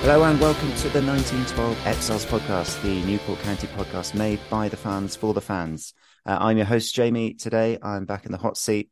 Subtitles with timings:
[0.00, 4.76] Hello and welcome to the 1912 Exiles podcast, the Newport County podcast made by the
[4.76, 5.92] fans for the fans.
[6.24, 7.34] Uh, I'm your host, Jamie.
[7.34, 8.88] Today I'm back in the hot seat.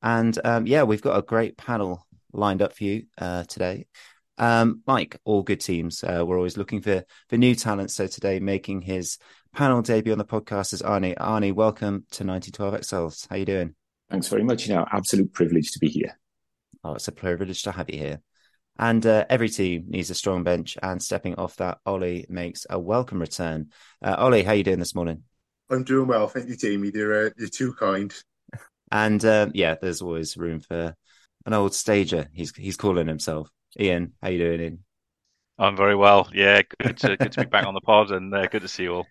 [0.00, 3.88] And um, yeah, we've got a great panel lined up for you uh, today.
[4.38, 7.90] Um, like all good teams, uh, we're always looking for, for new talent.
[7.90, 9.18] So today, making his
[9.54, 11.14] panel debut on the podcast is Arnie.
[11.18, 13.26] Arnie, welcome to 1912 Exiles.
[13.28, 13.74] How you doing?
[14.10, 14.66] Thanks very much.
[14.66, 16.18] You know, absolute privilege to be here.
[16.82, 18.22] Oh, it's a privilege to have you here.
[18.78, 22.78] And uh, every team needs a strong bench, and stepping off that, Ollie makes a
[22.78, 23.70] welcome return.
[24.00, 25.24] Uh, Ollie, how you doing this morning?
[25.68, 26.92] I'm doing well, thank you, Jamie.
[26.94, 28.14] You're uh, you're too kind.
[28.90, 30.94] And uh, yeah, there's always room for
[31.44, 32.28] an old stager.
[32.32, 33.50] He's he's calling himself.
[33.78, 34.84] Ian, how you doing, Ian?
[35.58, 36.28] I'm very well.
[36.32, 38.84] Yeah, good to good to be back on the pod, and uh, good to see
[38.84, 39.06] you all.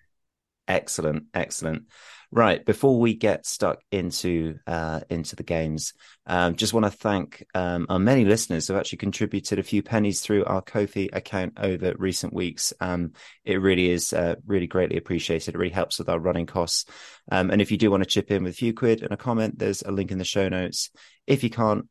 [0.67, 1.83] Excellent, excellent.
[2.29, 5.93] Right, before we get stuck into uh, into the games,
[6.25, 9.81] um, just want to thank um, our many listeners who have actually contributed a few
[9.81, 12.73] pennies through our Ko-fi account over recent weeks.
[12.81, 13.13] Um,
[13.45, 15.55] it really is uh, really greatly appreciated.
[15.55, 16.83] It really helps with our running costs.
[17.31, 19.17] Um, and if you do want to chip in with a few quid and a
[19.17, 20.89] comment, there's a link in the show notes.
[21.27, 21.87] If you can't,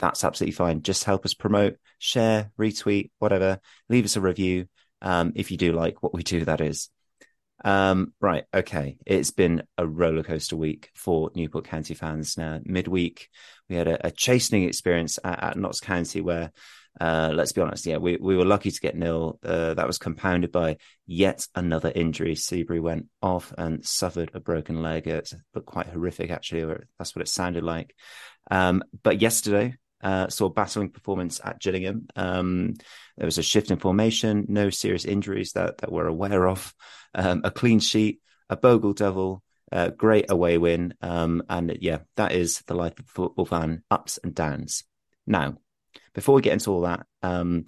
[0.00, 0.82] that's absolutely fine.
[0.82, 3.60] Just help us promote, share, retweet, whatever.
[3.88, 4.66] Leave us a review
[5.00, 6.44] um, if you do like what we do.
[6.44, 6.90] That is.
[7.64, 8.44] Um, right.
[8.54, 8.98] Okay.
[9.06, 12.60] It's been a roller coaster week for Newport County fans now.
[12.64, 13.28] Midweek,
[13.68, 16.52] we had a, a chastening experience at, at Notts County where,
[17.00, 19.38] uh, let's be honest, yeah, we, we were lucky to get nil.
[19.42, 22.34] Uh, that was compounded by yet another injury.
[22.34, 25.06] Seabury went off and suffered a broken leg.
[25.06, 27.94] It's but quite horrific, actually, that's what it sounded like.
[28.50, 32.06] Um, but yesterday, uh, saw battling performance at Gillingham.
[32.16, 32.74] Um,
[33.16, 36.72] there was a shift in formation, no serious injuries that, that we're aware of,
[37.16, 40.94] um, a clean sheet, a Bogle Devil, uh, great away win.
[41.00, 44.84] Um, and yeah, that is the life of a football fan, ups and downs.
[45.26, 45.56] Now,
[46.14, 47.66] before we get into all that, um,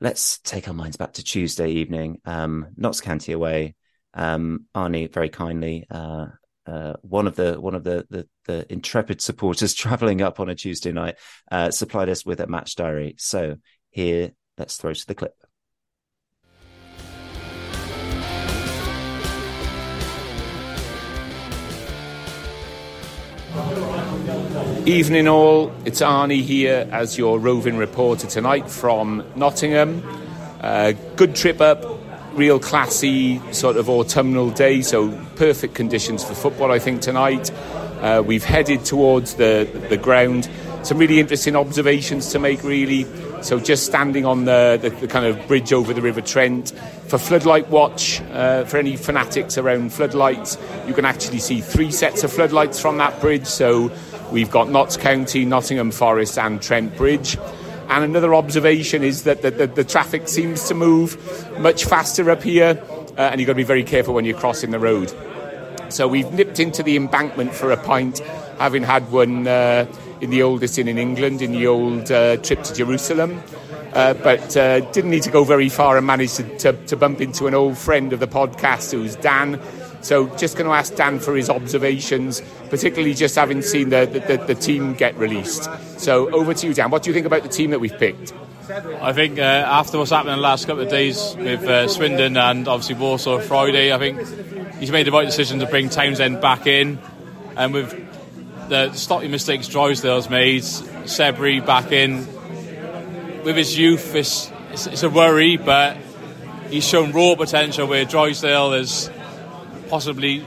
[0.00, 3.74] let's take our minds back to Tuesday evening, um, Notts County away.
[4.12, 6.26] Um, Arnie very kindly, uh,
[6.66, 10.54] uh, one of the one of the, the, the intrepid supporters traveling up on a
[10.54, 11.16] Tuesday night
[11.50, 13.14] uh, supplied us with a match diary.
[13.18, 13.56] So
[13.90, 15.39] here, let's throw to the clip.
[24.90, 30.02] Evening all, it's Arnie here as your roving reporter tonight from Nottingham.
[30.60, 31.84] Uh, good trip up,
[32.32, 37.52] real classy sort of autumnal day, so perfect conditions for football, I think, tonight.
[38.00, 40.50] Uh, we've headed towards the, the ground.
[40.82, 43.06] Some really interesting observations to make, really.
[43.42, 46.70] So, just standing on the, the, the kind of bridge over the River Trent
[47.06, 52.24] for floodlight watch, uh, for any fanatics around floodlights, you can actually see three sets
[52.24, 53.46] of floodlights from that bridge.
[53.46, 53.92] So,
[54.32, 57.36] we've got Notts County, Nottingham Forest, and Trent Bridge.
[57.88, 61.16] And another observation is that the, the, the traffic seems to move
[61.58, 62.80] much faster up here,
[63.18, 65.12] uh, and you've got to be very careful when you're crossing the road.
[65.88, 68.20] So we've nipped into the embankment for a pint,
[68.58, 69.86] having had one uh,
[70.20, 73.42] in the oldest inn in England, in the old uh, trip to Jerusalem.
[73.92, 77.20] uh, but uh, didn't need to go very far and managed to, to, to bump
[77.20, 79.60] into an old friend of the podcast who's Dan.
[80.02, 84.36] So just going to ask Dan for his observations, particularly just having seen the, the,
[84.38, 85.68] the, team get released.
[85.98, 86.90] So over to you, Dan.
[86.90, 88.32] What do you think about the team that we've picked?
[88.70, 92.36] I think uh, after what's happened in the last couple of days with uh, Swindon
[92.36, 94.20] and obviously Warsaw Friday, I think
[94.78, 96.98] he's made the right decision to bring Townsend back in.
[97.56, 97.90] And with
[98.68, 102.26] the stopping mistakes Drysdale's made, Seabury back in,
[103.44, 105.96] with his youth, it's, it's, it's a worry, but
[106.68, 109.10] he's shown raw potential where Drysdale is
[109.90, 110.44] possibly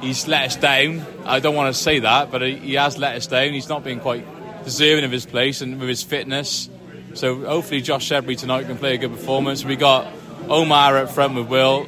[0.00, 1.04] he's let us down.
[1.24, 3.52] I don't want to say that, but he has let us down.
[3.52, 4.24] He's not been quite
[4.64, 6.68] deserving of his place and with his fitness.
[7.14, 9.64] So hopefully Josh Seabury tonight can play a good performance.
[9.64, 10.12] We got
[10.48, 11.86] Omar up front with Will.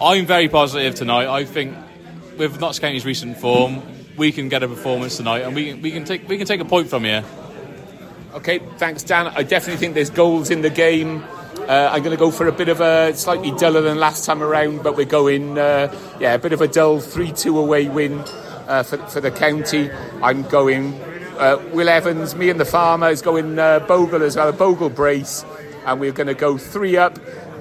[0.00, 1.28] I'm very positive tonight.
[1.28, 1.76] I think
[2.36, 3.82] with Notts County's recent form,
[4.16, 6.64] we can get a performance tonight, and we we can take we can take a
[6.64, 7.24] point from here.
[8.34, 9.28] Okay, thanks, Dan.
[9.28, 11.22] I definitely think there's goals in the game.
[11.68, 14.42] Uh, I'm going to go for a bit of a slightly duller than last time
[14.42, 18.18] around, but we're going, uh, yeah, a bit of a dull 3 2 away win
[18.68, 19.90] uh, for, for the county.
[20.22, 20.92] I'm going
[21.38, 24.90] uh, Will Evans, me and the farmer is going uh, Bogle as well, a Bogle
[24.90, 25.42] brace,
[25.86, 27.18] and we're going to go three up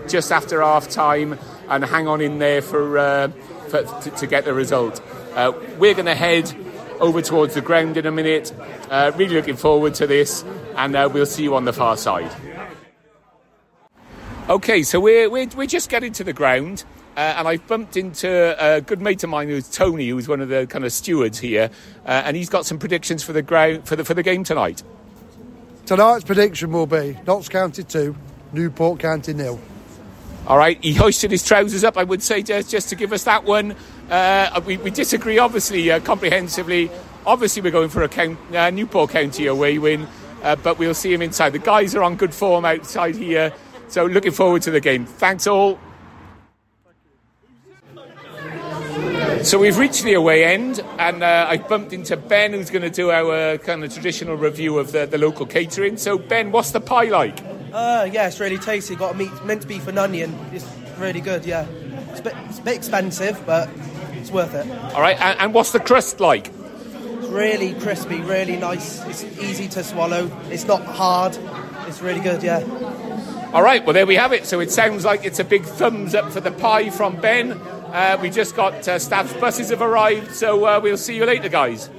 [0.10, 1.40] just after half time
[1.70, 3.30] and hang on in there for, uh,
[3.70, 5.02] for to, to, get the result.
[5.80, 6.54] we're going to head
[7.00, 8.52] over towards the ground in a minute.
[8.92, 10.44] really looking forward to this,
[10.76, 12.53] and we'll see you on the far side.
[14.50, 16.84] Okay, so we're, we're, we're just getting to the ground.
[17.16, 20.50] Uh, and I've bumped into a good mate of mine who's Tony, who's one of
[20.50, 21.70] the kind of stewards here,
[22.06, 24.84] uh, and he's got some predictions for the ground for the for the game tonight.
[25.86, 28.16] Tonight's prediction will be Notts County two,
[28.52, 29.60] Newport County nil.
[30.48, 31.98] All right, he hoisted his trousers up.
[31.98, 33.76] I would say just just to give us that one.
[34.10, 36.90] Uh, we, we disagree, obviously, uh, comprehensively.
[37.28, 40.08] Obviously, we're going for a count, uh, Newport County away win,
[40.42, 41.52] uh, but we'll see him inside.
[41.52, 43.54] The guys are on good form outside here.
[43.94, 45.06] So looking forward to the game.
[45.06, 45.78] Thanks all.
[49.44, 52.90] So we've reached the away end, and uh, I bumped into Ben, who's going to
[52.90, 55.98] do our kind of traditional review of the, the local catering.
[55.98, 57.40] So Ben, what's the pie like?
[57.72, 58.96] Uh, yeah, it's really tasty.
[58.96, 60.36] Got meat meant to be for onion.
[60.52, 60.66] It's
[60.98, 61.46] really good.
[61.46, 61.68] Yeah,
[62.10, 63.70] it's a bit, it's a bit expensive, but
[64.14, 64.68] it's worth it.
[64.96, 66.48] All right, and, and what's the crust like?
[66.48, 69.06] It's really crispy, really nice.
[69.06, 70.32] It's easy to swallow.
[70.50, 71.38] It's not hard.
[71.86, 72.42] It's really good.
[72.42, 73.13] Yeah.
[73.54, 74.48] All right, well, there we have it.
[74.48, 77.52] So it sounds like it's a big thumbs up for the pie from Ben.
[77.52, 81.50] Uh, we just got uh, staff's buses have arrived, so uh, we'll see you later,
[81.50, 81.92] guys.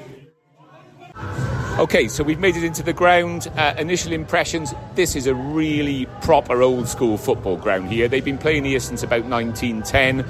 [1.79, 3.47] Okay, so we've made it into the ground.
[3.57, 8.09] Uh, initial impressions this is a really proper old school football ground here.
[8.09, 10.23] They've been playing here since about 1910.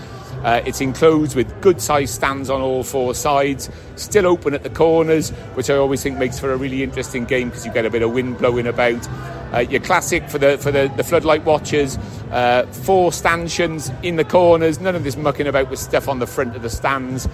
[0.45, 4.69] Uh, it's enclosed with good sized stands on all four sides, still open at the
[4.69, 7.91] corners, which I always think makes for a really interesting game because you get a
[7.91, 9.09] bit of wind blowing about.
[9.55, 11.97] Uh, your classic for the for the, the floodlight watchers,
[12.33, 16.27] uh, four stanchions in the corners, none of this mucking about with stuff on the
[16.27, 17.29] front of the stands.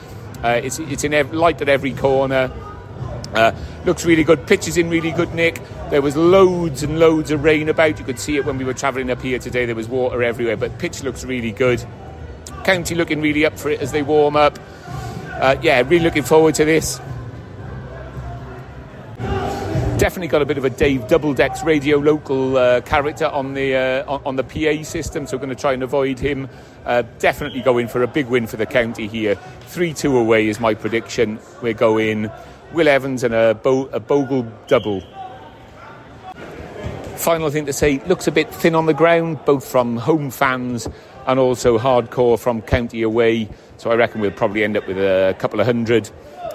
[0.44, 2.50] Uh, it's it's in ev- light at every corner.
[3.34, 3.52] Uh,
[3.86, 4.46] looks really good.
[4.46, 5.62] Pitch is in really good nick.
[5.88, 7.98] There was loads and loads of rain about.
[7.98, 9.64] You could see it when we were travelling up here today.
[9.64, 11.82] There was water everywhere, but pitch looks really good.
[12.64, 14.58] County looking really up for it as they warm up.
[15.30, 17.00] Uh, yeah, really looking forward to this.
[20.00, 24.10] Definitely got a bit of a Dave Doubledecks radio local uh, character on the uh,
[24.10, 26.48] on, on, the PA system, so we're going to try and avoid him.
[26.86, 29.34] Uh, definitely going for a big win for the county here.
[29.66, 31.38] 3 2 away is my prediction.
[31.60, 32.30] We're going
[32.72, 35.02] Will Evans and a, Bo- a Bogle double.
[37.16, 40.88] Final thing to say looks a bit thin on the ground, both from home fans
[41.26, 43.50] and also hardcore from county away.
[43.76, 46.08] So I reckon we'll probably end up with a couple of hundred.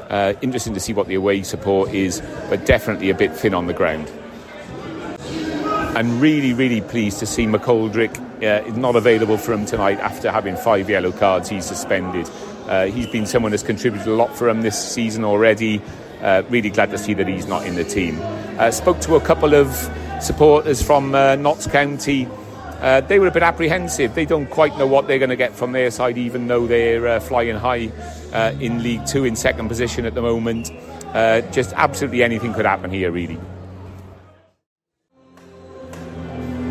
[0.09, 3.67] Uh, interesting to see what the away support is, but definitely a bit thin on
[3.67, 4.11] the ground.
[5.95, 10.57] I'm really, really pleased to see McGoldrick uh, not available for him tonight after having
[10.57, 11.47] five yellow cards.
[11.47, 12.29] He's suspended.
[12.67, 15.81] Uh, he's been someone who's contributed a lot for him this season already.
[16.21, 18.19] Uh, really glad to see that he's not in the team.
[18.59, 19.89] Uh, spoke to a couple of
[20.21, 22.27] supporters from uh, Notts County
[22.85, 24.13] uh, they were a bit apprehensive.
[24.13, 27.07] They don't quite know what they're going to get from their side, even though they're
[27.07, 27.91] uh, flying high
[28.31, 30.71] uh, in League Two in second position at the moment.
[31.05, 33.39] Uh, just absolutely anything could happen here, really.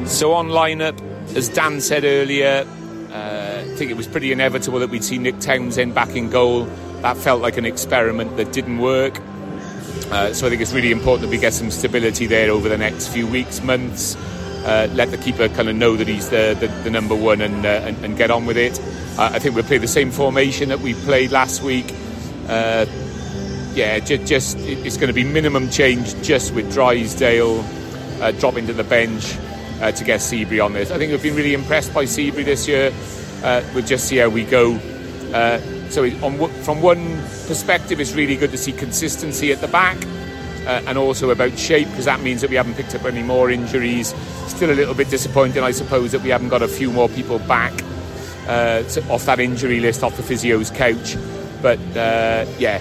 [0.07, 1.01] So on lineup,
[1.35, 2.65] as Dan said earlier,
[3.11, 6.67] uh, I think it was pretty inevitable that we'd see Nick Townsend back in goal.
[7.03, 9.19] That felt like an experiment that didn't work.
[10.13, 12.79] Uh, so I think it's really important that we get some stability there over the
[12.79, 14.17] next few weeks, months
[14.65, 17.67] uh, let the keeper kind of know that he's the, the, the number one and,
[17.67, 18.81] uh, and, and, get on with it.
[19.19, 21.95] Uh, I think we'll play the same formation that we played last week.
[22.49, 22.87] Uh,
[23.75, 27.61] yeah, just, just, it's going to be minimum change just with Drysdale
[28.23, 29.37] uh, dropping to the bench
[29.83, 30.91] uh, to get Seabury on this.
[30.91, 32.93] I think we've been really impressed by Seabury this year.
[33.75, 34.79] We'll just see how we go.
[35.91, 37.17] So, on, from one
[37.47, 39.99] perspective, it's really good to see consistency at the back.
[40.67, 43.51] Uh, and also about shape because that means that we haven't picked up any more
[43.51, 44.15] injuries.
[44.47, 47.39] Still a little bit disappointing, I suppose, that we haven't got a few more people
[47.41, 47.73] back
[48.49, 51.17] uh, to, off that injury list, off the physio's couch.
[51.61, 52.81] But uh, yeah,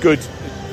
[0.00, 0.18] good.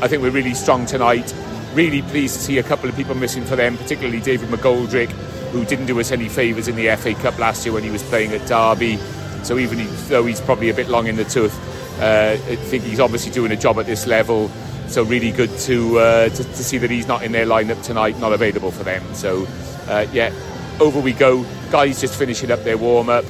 [0.02, 1.34] I think we're really strong tonight.
[1.74, 5.10] Really pleased to see a couple of people missing for them, particularly David McGoldrick,
[5.52, 8.04] who didn't do us any favours in the FA Cup last year when he was
[8.04, 8.98] playing at Derby.
[9.44, 11.58] So even though he's probably a bit long in the tooth,
[12.00, 14.52] uh, I think he's obviously doing a job at this level.
[14.92, 18.20] So really good to, uh, to, to see that he's not in their lineup tonight,
[18.20, 19.02] not available for them.
[19.14, 19.48] So
[19.88, 20.34] uh, yeah,
[20.82, 21.46] over we go.
[21.72, 23.24] Guys just finishing up their warm up,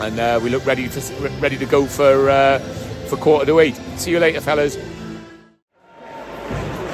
[0.00, 2.58] and uh, we look ready for, ready to go for uh,
[3.08, 3.76] for quarter to eight.
[3.98, 4.76] See you later, fellas.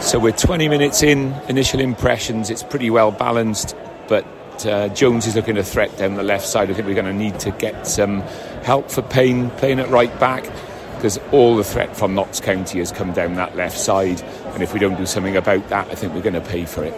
[0.07, 1.33] So we're 20 minutes in.
[1.49, 3.75] Initial impressions, it's pretty well balanced,
[4.09, 4.27] but
[4.67, 6.71] uh, Jones is looking a threat down the left side.
[6.71, 8.21] I think we're going to need to get some
[8.63, 10.45] help for Payne playing at right back
[11.01, 14.21] because all the threat from Notts County has come down that left side.
[14.53, 16.85] And if we don't do something about that, I think we're going to pay for
[16.85, 16.93] it.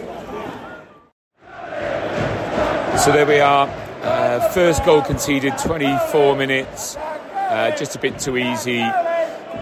[2.99, 3.69] So there we are.
[4.01, 6.97] Uh, first goal conceded, 24 minutes.
[6.97, 8.79] Uh, just a bit too easy.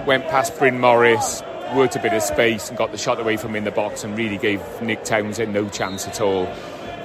[0.07, 1.43] Went past Bryn Morris,
[1.75, 4.03] worked a bit of space and got the shot away from him in the box
[4.03, 6.51] and really gave Nick Townsend no chance at all.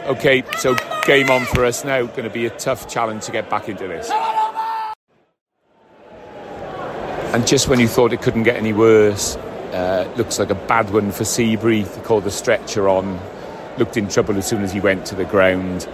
[0.07, 0.75] Okay, so
[1.05, 2.07] game on for us now.
[2.07, 4.11] Going to be a tough challenge to get back into this.
[7.37, 10.89] And just when you thought it couldn't get any worse, uh, looks like a bad
[10.89, 11.83] one for Seabury.
[11.83, 13.21] They called the stretcher on.
[13.77, 15.87] Looked in trouble as soon as he went to the ground.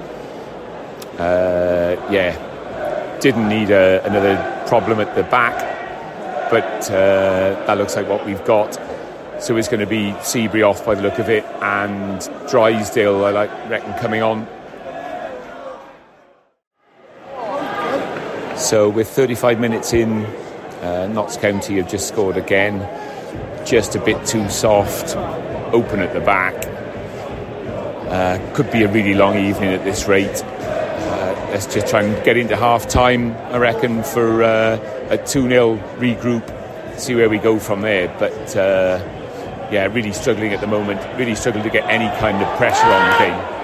[1.19, 4.37] Uh, yeah, didn't need a, another
[4.69, 8.79] problem at the back, but uh, that looks like what we've got.
[9.41, 13.31] So it's going to be Seabury off by the look of it, and Drysdale, I
[13.31, 14.47] like, reckon, coming on.
[18.57, 20.25] So we're 35 minutes in,
[20.83, 22.81] uh, Notts County have just scored again.
[23.65, 25.17] Just a bit too soft,
[25.73, 26.55] open at the back.
[28.11, 30.43] Uh, could be a really long evening at this rate.
[30.45, 35.49] Uh, let's just try and get into half time, I reckon, for uh, a 2
[35.49, 38.15] 0 regroup, see where we go from there.
[38.19, 38.99] But uh,
[39.71, 43.11] yeah, really struggling at the moment, really struggling to get any kind of pressure on
[43.12, 43.62] the game.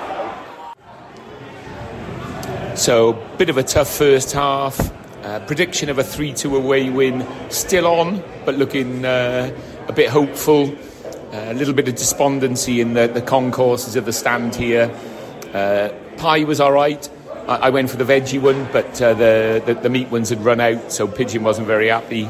[2.76, 4.97] So, bit of a tough first half.
[5.28, 9.54] Uh, prediction of a 3 2 away win still on, but looking uh,
[9.86, 10.74] a bit hopeful.
[11.34, 14.90] Uh, a little bit of despondency in the, the concourses of the stand here.
[15.52, 17.10] Uh, pie was all right.
[17.46, 20.42] I, I, went for the veggie one, but uh, the, the, the, meat ones had
[20.42, 22.26] run out, so Pigeon wasn't very happy.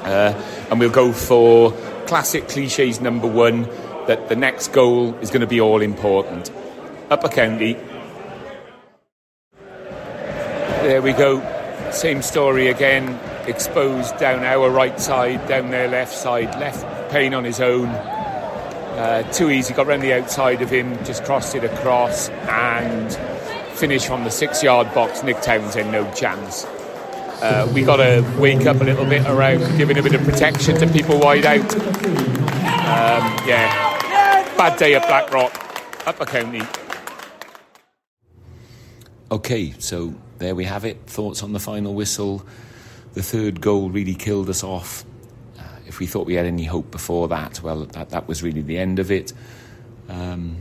[0.00, 0.34] Uh,
[0.68, 1.70] and we'll go for
[2.08, 3.68] classic cliches number one
[4.08, 6.50] that the next goal is going to be all important.
[7.08, 7.74] Upper County.
[10.82, 11.58] There we go.
[11.92, 13.18] Same story again.
[13.46, 16.58] Exposed down our right side, down their left side.
[16.60, 17.88] Left Payne on his own.
[17.88, 19.72] Uh, too easy.
[19.74, 23.12] Got round the outside of him, just crossed it across and
[23.76, 25.22] finished from the six yard box.
[25.22, 26.66] Nick Townsend, no chance.
[27.42, 30.76] Uh, we got to wake up a little bit around giving a bit of protection
[30.76, 31.74] to people wide out.
[32.90, 35.52] Um, yeah, bad day at Blackrock,
[36.06, 36.62] Upper County.
[39.32, 40.98] Okay, so there we have it.
[41.06, 42.44] Thoughts on the final whistle.
[43.12, 45.04] The third goal really killed us off.
[45.58, 48.62] Uh, if we thought we had any hope before that, well, that, that was really
[48.62, 49.32] the end of it.
[50.08, 50.56] Um,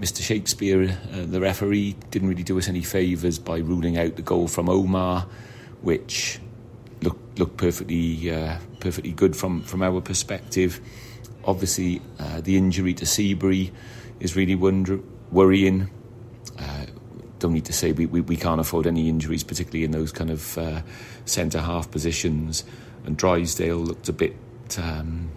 [0.00, 0.22] Mr.
[0.22, 4.48] Shakespeare, uh, the referee, didn't really do us any favours by ruling out the goal
[4.48, 5.26] from Omar,
[5.82, 6.38] which
[7.02, 10.80] looked looked perfectly uh, perfectly good from from our perspective.
[11.44, 13.72] Obviously, uh, the injury to Seabury
[14.20, 15.00] is really wonder-
[15.30, 15.90] worrying.
[17.44, 20.30] Don't need to say we, we, we, can't afford any injuries, particularly in those kind
[20.30, 20.80] of uh,
[21.26, 22.64] centre half positions.
[23.04, 24.34] And Drysdale looked a bit
[24.78, 25.28] um,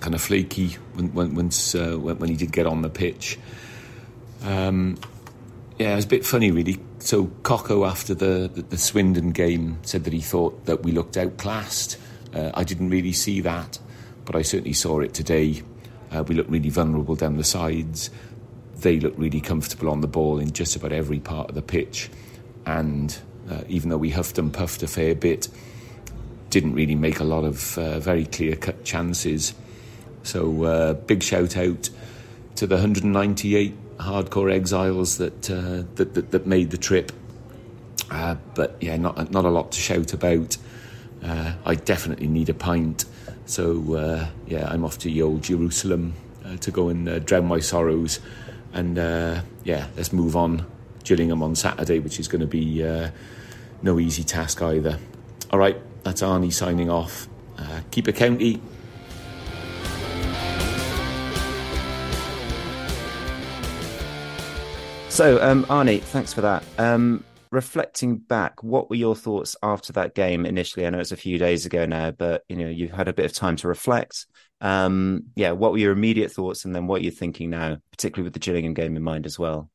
[0.00, 3.38] kind of flaky when when, once, uh, when, when he did get on the pitch.
[4.42, 4.98] Um,
[5.78, 6.80] yeah, it was a bit funny, really.
[6.98, 11.16] So Coco, after the, the, the Swindon game, said that he thought that we looked
[11.16, 11.96] outclassed.
[12.34, 13.78] Uh, I didn't really see that,
[14.24, 15.62] but I certainly saw it today.
[16.10, 18.10] Uh, we looked really vulnerable down the sides
[18.82, 22.10] they look really comfortable on the ball in just about every part of the pitch.
[22.66, 23.16] And
[23.50, 25.48] uh, even though we huffed and puffed a fair bit,
[26.50, 29.54] didn't really make a lot of uh, very clear cut chances.
[30.22, 31.88] So, uh, big shout out
[32.56, 37.12] to the 198 hardcore exiles that, uh, that, that, that, made the trip.
[38.10, 40.56] Uh, but yeah, not, not a lot to shout about.
[41.22, 43.04] Uh, I definitely need a pint.
[43.46, 46.14] So, yeah, I'm off to the old Jerusalem
[46.60, 48.20] to go and drown my sorrows
[48.72, 50.66] and uh, yeah, let's move on.
[51.04, 53.10] Gillingham on Saturday, which is going to be uh,
[53.82, 54.98] no easy task either.
[55.50, 57.28] All right, that's Arnie signing off.
[57.58, 58.60] Uh, keep a county.
[65.08, 66.62] So, um, Arnie, thanks for that.
[66.78, 70.86] Um, reflecting back, what were your thoughts after that game initially?
[70.86, 73.24] I know it's a few days ago now, but you know you've had a bit
[73.26, 74.26] of time to reflect.
[74.60, 78.34] Um, yeah, what were your immediate thoughts, and then what you're thinking now, particularly with
[78.34, 79.70] the Gillingham game in mind as well?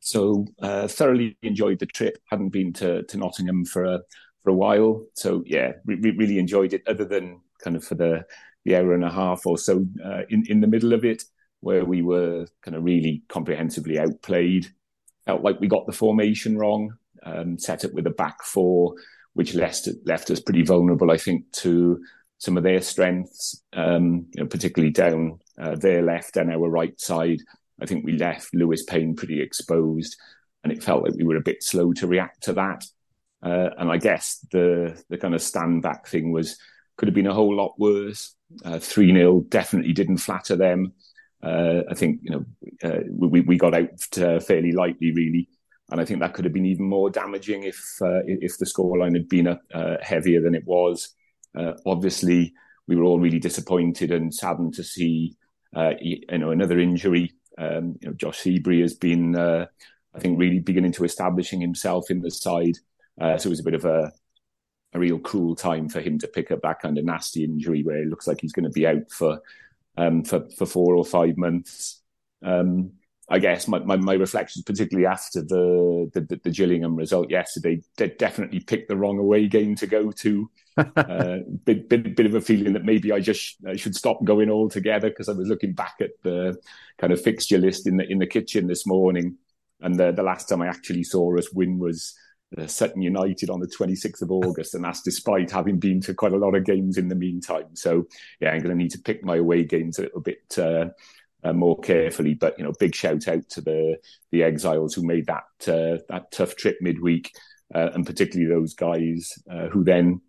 [0.00, 2.18] So, uh, thoroughly enjoyed the trip.
[2.30, 4.00] Hadn't been to, to Nottingham for a
[4.42, 6.82] for a while, so yeah, re- really enjoyed it.
[6.86, 8.24] Other than kind of for the
[8.64, 11.22] the hour and a half or so uh, in in the middle of it,
[11.60, 14.66] where we were kind of really comprehensively outplayed.
[15.24, 18.94] Felt like we got the formation wrong, um, set up with a back four,
[19.32, 22.04] which left, left us pretty vulnerable, I think, to
[22.44, 27.00] some of their strengths, um, you know, particularly down uh, their left and our right
[27.00, 27.40] side.
[27.80, 30.16] I think we left Lewis Payne pretty exposed,
[30.62, 32.84] and it felt like we were a bit slow to react to that.
[33.42, 36.58] Uh, and I guess the the kind of stand back thing was
[36.96, 38.34] could have been a whole lot worse.
[38.64, 40.92] Uh, three 0 definitely didn't flatter them.
[41.42, 42.44] Uh, I think you know
[42.82, 45.48] uh, we we got out uh, fairly lightly, really,
[45.90, 49.14] and I think that could have been even more damaging if uh, if the scoreline
[49.14, 51.14] had been uh, heavier than it was.
[51.54, 52.54] Uh, obviously,
[52.86, 55.36] we were all really disappointed and saddened to see
[56.00, 57.32] you know another injury.
[57.58, 59.66] Um, you know, Josh Seabury has been, I
[60.18, 62.76] think, really beginning to establishing himself in the side.
[63.18, 64.12] so it was a bit of a
[64.94, 68.02] a real cruel time for him to pick up that kind of nasty injury where
[68.02, 69.42] it looks like he's going to be out for
[69.96, 72.00] um, for for four or five months.
[72.42, 72.92] Um,
[73.28, 78.08] I guess my, my, my, reflections, particularly after the, the, the Gillingham result yesterday, they
[78.08, 80.50] definitely picked the wrong away game to go to.
[80.76, 84.50] uh, bit, bit bit of a feeling that maybe I just I should stop going
[84.50, 86.60] altogether because I was looking back at the
[86.98, 89.36] kind of fixture list in the in the kitchen this morning,
[89.80, 92.16] and the, the last time I actually saw us win was
[92.58, 96.32] uh, Sutton United on the 26th of August, and that's despite having been to quite
[96.32, 97.74] a lot of games in the meantime.
[97.74, 98.06] So,
[98.40, 100.86] yeah, I'm going to need to pick my away games a little bit uh,
[101.44, 102.34] uh, more carefully.
[102.34, 103.98] But you know, big shout out to the
[104.32, 107.32] the exiles who made that uh, that tough trip midweek,
[107.74, 110.20] uh, and particularly those guys uh, who then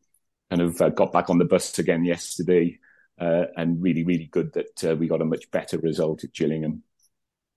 [0.50, 2.80] kind of got back on the bus again yesterday.
[3.18, 6.84] and really, really good that we got a much better result at Gillingham.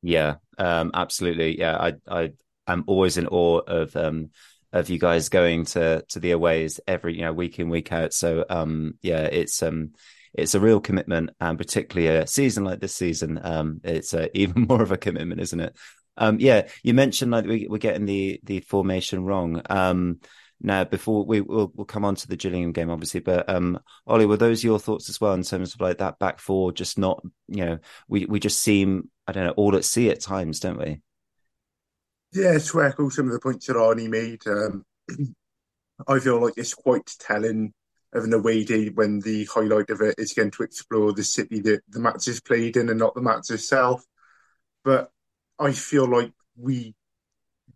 [0.03, 1.59] Yeah, um, absolutely.
[1.59, 2.33] Yeah, I, I,
[2.67, 4.31] I'm always in awe of um,
[4.73, 8.13] of you guys going to to the aways every you know week in week out.
[8.13, 9.93] So um yeah, it's um
[10.39, 14.63] it's a real commitment, and particularly a season like this season, um it's uh, even
[14.63, 15.77] more of a commitment, isn't it?
[16.17, 19.63] Um yeah, you mentioned like we, we're getting the the formation wrong.
[19.69, 20.21] Um
[20.61, 24.27] now before we will we'll come on to the Gillingham game obviously but um Ollie
[24.27, 27.23] were those your thoughts as well in terms of like that back four just not
[27.47, 30.77] you know we we just seem I don't know all at sea at times don't
[30.77, 31.01] we
[32.33, 34.85] yeah, echo some of the points that Arnie made, um,
[36.09, 37.73] I feel like it's quite telling
[38.13, 41.61] of an away day when the highlight of it is going to explore the city
[41.61, 44.05] that the match is played in and not the match itself.
[44.85, 45.11] But
[45.59, 46.95] I feel like we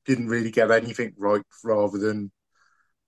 [0.05, 2.33] didn't really get anything right rather than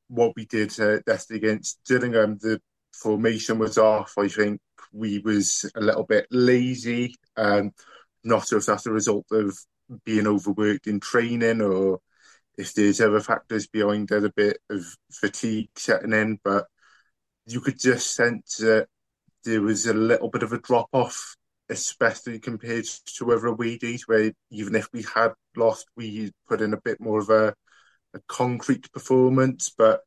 [0.09, 0.99] what we did uh,
[1.31, 2.39] against Gillingham.
[2.41, 2.61] The
[2.93, 4.15] formation was off.
[4.19, 4.61] I think
[4.93, 7.17] we was a little bit lazy.
[7.37, 7.73] Um,
[8.23, 9.57] not if that's a result of
[10.05, 12.01] being overworked in training or
[12.57, 14.83] if there's other factors behind it, a bit of
[15.13, 16.39] fatigue setting in.
[16.45, 16.67] But
[17.47, 18.89] you could just sense that
[19.45, 21.37] there was a little bit of a drop off,
[21.69, 22.87] especially compared
[23.19, 27.21] to other days, where even if we had lost, we put in a bit more
[27.21, 27.55] of a,
[28.15, 29.73] a concrete performance.
[29.77, 30.01] But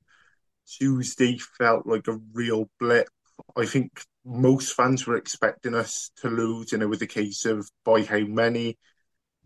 [0.67, 3.09] Tuesday felt like a real blip.
[3.55, 7.69] I think most fans were expecting us to lose, and it was a case of
[7.85, 8.77] by how many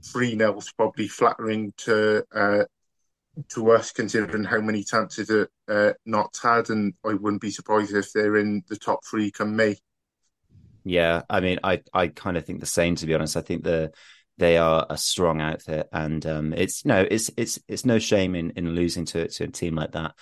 [0.03, 2.63] 3 0 probably flattering to uh,
[3.49, 7.93] to us, considering how many chances that uh, Notts had, and I wouldn't be surprised
[7.95, 9.77] if they're in the top three come May.
[10.83, 12.95] Yeah, I mean, I I kind of think the same.
[12.95, 13.91] To be honest, I think the
[14.37, 18.51] they are a strong outfit, and um, it's no, it's it's it's no shame in
[18.51, 20.15] in losing to to a team like that.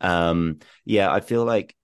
[0.00, 1.74] Um, yeah, I feel like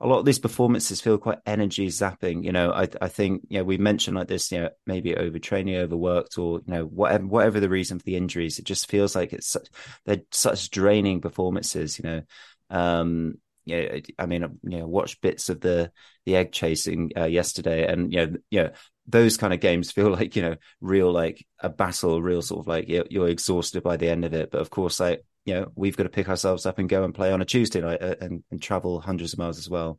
[0.00, 2.44] a lot of these performances feel quite energy zapping.
[2.44, 5.78] You know, I I think you know we mentioned like this, you know, maybe overtraining,
[5.78, 8.58] overworked, or you know whatever whatever the reason for the injuries.
[8.58, 9.68] It just feels like it's such,
[10.04, 11.98] they're such draining performances.
[11.98, 12.22] You know,
[12.70, 15.90] um, yeah, I mean, you know, watched bits of the
[16.26, 18.70] the egg chasing uh, yesterday, and you know, yeah,
[19.06, 22.66] those kind of games feel like you know real like a battle, real sort of
[22.66, 24.50] like you're, you're exhausted by the end of it.
[24.50, 27.14] But of course, like you know we've got to pick ourselves up and go and
[27.14, 29.98] play on a Tuesday night uh, and, and travel hundreds of miles as well.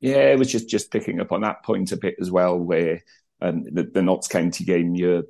[0.00, 3.02] Yeah, it was just just picking up on that point a bit as well, where
[3.40, 5.24] um, the, the Notts County game, you're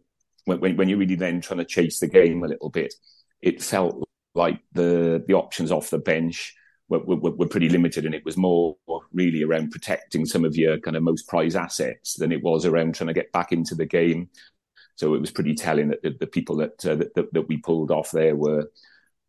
[0.45, 2.95] when, when you're really then trying to chase the game a little bit,
[3.41, 4.03] it felt
[4.35, 6.55] like the the options off the bench
[6.89, 8.77] were, were, were, pretty limited, and it was more
[9.13, 12.95] really around protecting some of your kind of most prized assets than it was around
[12.95, 14.29] trying to get back into the game.
[14.95, 17.91] So it was pretty telling that the, the people that, uh, that, that we pulled
[17.91, 18.71] off there were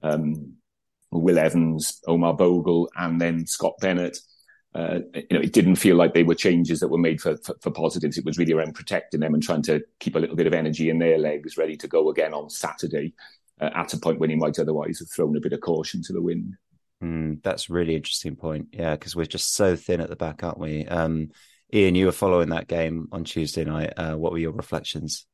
[0.04, 0.54] um,
[1.12, 4.18] Will Evans, Omar Bogle, and then Scott Bennett.
[4.76, 7.56] Uh, you know, it didn't feel like they were changes that were made for, for,
[7.62, 8.18] for, positives.
[8.18, 10.90] It was really around protecting them and trying to keep a little bit of energy
[10.90, 13.14] in their legs, ready to go again on Saturday
[13.62, 16.14] uh, at a point when he might otherwise have thrown a bit of caution to
[16.14, 16.56] the wind.
[17.04, 18.70] Mm, that's really interesting point.
[18.72, 20.88] Yeah, because we're just so thin at the back, aren't we?
[20.88, 21.30] Um,
[21.72, 23.94] Ian, you were following that game on Tuesday night.
[23.96, 25.28] Uh, what were your reflections?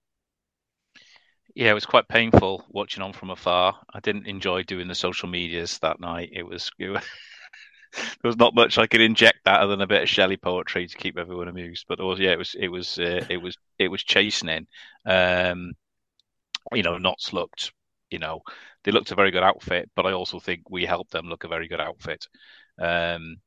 [1.56, 3.80] Yeah, it was quite painful watching on from afar.
[3.94, 6.30] I didn't enjoy doing the social medias that night.
[6.32, 7.04] It was, it was
[7.94, 10.88] there was not much I could inject that other than a bit of Shelley poetry
[10.88, 11.86] to keep everyone amused.
[11.88, 14.68] But yeah, it was, it was, uh, it was, it was chastening.
[15.06, 15.74] Um,
[16.74, 17.72] you know, Notts looked,
[18.10, 18.42] you know,
[18.84, 21.50] they looked a very good outfit, but I also think we helped them look a
[21.50, 22.28] very good outfit.
[22.80, 23.38] Um,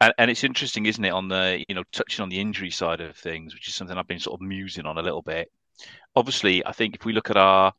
[0.00, 3.00] and, and, it's interesting, isn't it, on the you know touching on the injury side
[3.00, 5.50] of things, which is something I've been sort of musing on a little bit.
[6.14, 7.72] Obviously, I think if we look at our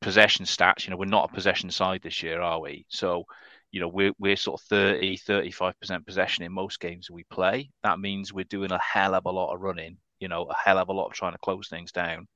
[0.00, 2.86] possession stats, you know, we're not a possession side this year, are we?
[2.88, 3.26] So
[3.72, 7.70] you know, we're, we're sort of 30, 35% possession in most games we play.
[7.82, 10.78] That means we're doing a hell of a lot of running, you know, a hell
[10.78, 12.26] of a lot of trying to close things down.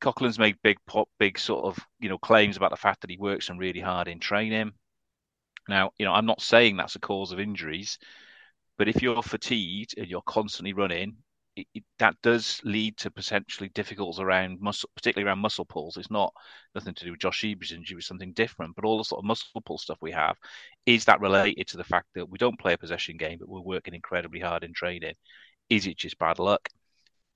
[0.00, 0.78] Coughlan's made big,
[1.18, 4.08] big sort of, you know, claims about the fact that he works them really hard
[4.08, 4.72] in training.
[5.68, 7.98] Now, you know, I'm not saying that's a cause of injuries,
[8.76, 11.16] but if you're fatigued and you're constantly running,
[11.74, 15.96] it, that does lead to potentially difficulties around muscle, particularly around muscle pulls.
[15.96, 16.32] It's not
[16.74, 18.74] nothing to do with Josh Seabury's injury, it's something different.
[18.76, 20.36] But all the sort of muscle pull stuff we have
[20.86, 23.60] is that related to the fact that we don't play a possession game, but we're
[23.60, 25.14] working incredibly hard in training.
[25.68, 26.68] Is it just bad luck?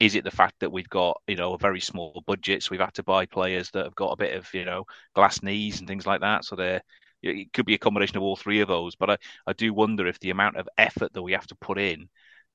[0.01, 2.81] Is it the fact that we've got you know a very small budget, so we've
[2.81, 4.85] had to buy players that have got a bit of you know
[5.15, 6.83] glass knees and things like that, so they're
[7.25, 8.97] it could be a combination of all three of those.
[8.97, 11.79] But I, I do wonder if the amount of effort that we have to put
[11.79, 12.09] in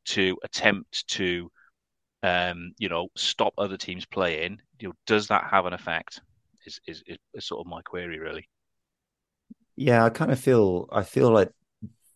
[0.06, 1.52] to attempt to
[2.24, 6.22] um, you know, stop other teams playing, you know, does that have an effect?
[6.66, 7.04] Is, is
[7.34, 8.48] is sort of my query really.
[9.76, 11.52] Yeah, I kind of feel I feel like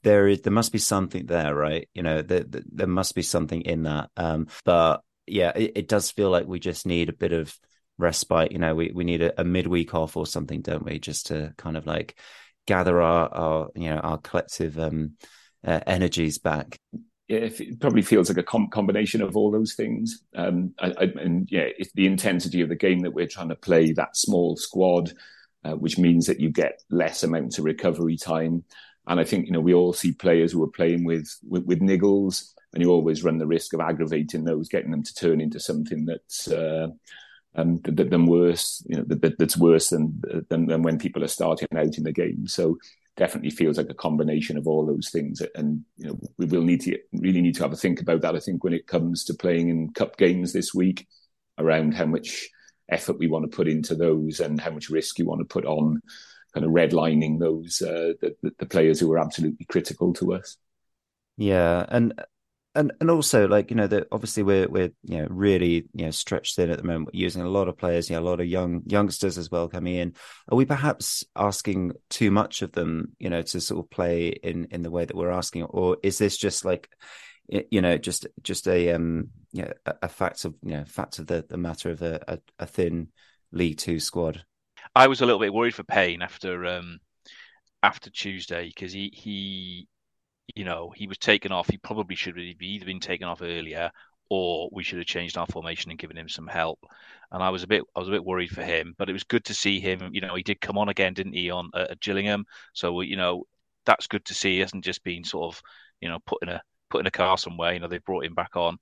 [0.04, 1.90] there is there must be something there, right?
[1.94, 4.10] You know, there there, there must be something in that.
[4.18, 7.58] Um, but yeah, it, it, does feel like we just need a bit of
[7.98, 8.52] respite.
[8.52, 11.00] You know, we we need a, a midweek off or something, don't we?
[11.00, 12.20] Just to kind of like
[12.68, 15.14] gather our our you know our collective um
[15.66, 16.78] uh, energies back
[17.36, 20.24] it probably feels like a com- combination of all those things.
[20.36, 23.56] Um, I, I, and yeah, it's the intensity of the game that we're trying to
[23.56, 25.14] play, that small squad,
[25.64, 28.64] uh, which means that you get less amount of recovery time.
[29.08, 31.82] And I think, you know, we all see players who are playing with, with, with
[31.82, 35.60] niggles, and you always run the risk of aggravating those, getting them to turn into
[35.60, 36.88] something that's, uh,
[37.56, 41.28] um, that, that, worse, you know, that, that's worse than, than, than when people are
[41.28, 42.48] starting out in the game.
[42.48, 42.78] So
[43.16, 45.42] definitely feels like a combination of all those things.
[45.56, 48.36] And you know, we will need to really need to have a think about that.
[48.36, 51.08] I think when it comes to playing in cup games this week,
[51.58, 52.50] around how much
[52.90, 55.66] effort we want to put into those and how much risk you want to put
[55.66, 56.02] on
[56.54, 60.58] kind of redlining those uh, the, the players who are absolutely critical to us.
[61.38, 62.14] Yeah, and
[62.76, 66.12] and and also like you know that obviously we're we're you know really you know
[66.12, 68.48] stretched thin at the moment using a lot of players you know a lot of
[68.48, 70.14] young youngsters as well coming in.
[70.50, 74.66] Are we perhaps asking too much of them you know to sort of play in
[74.72, 75.64] in the way that we're asking?
[75.64, 76.90] Or is this just like
[77.48, 81.28] you know just just a um you know a, fact of you know fact of
[81.28, 83.10] the the matter of a, a, a thin
[83.52, 84.44] league two squad?
[84.96, 87.00] I was a little bit worried for payne after um
[87.84, 89.88] after tuesday because he he
[90.56, 91.70] you know, he was taken off.
[91.70, 93.92] He probably should have either been taken off earlier
[94.30, 96.80] or we should have changed our formation and given him some help.
[97.32, 99.24] And I was a bit, I was a bit worried for him, but it was
[99.24, 100.10] good to see him.
[100.14, 102.46] You know, he did come on again, didn't he, on uh, at Gillingham?
[102.74, 103.46] So you know,
[103.86, 104.56] that's good to see.
[104.56, 105.62] He hasn't just been sort of,
[106.02, 107.74] you know, put in a put in a car somewhere.
[107.74, 108.78] You know, they've brought him back on.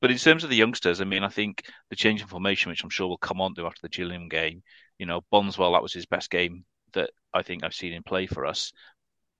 [0.00, 2.84] But in terms of the youngsters, I mean, I think the change in formation, which
[2.84, 4.62] I'm sure will come on to after the Gillingham game,
[4.98, 8.26] you know, Bondswell, that was his best game that I think I've seen him play
[8.26, 8.72] for us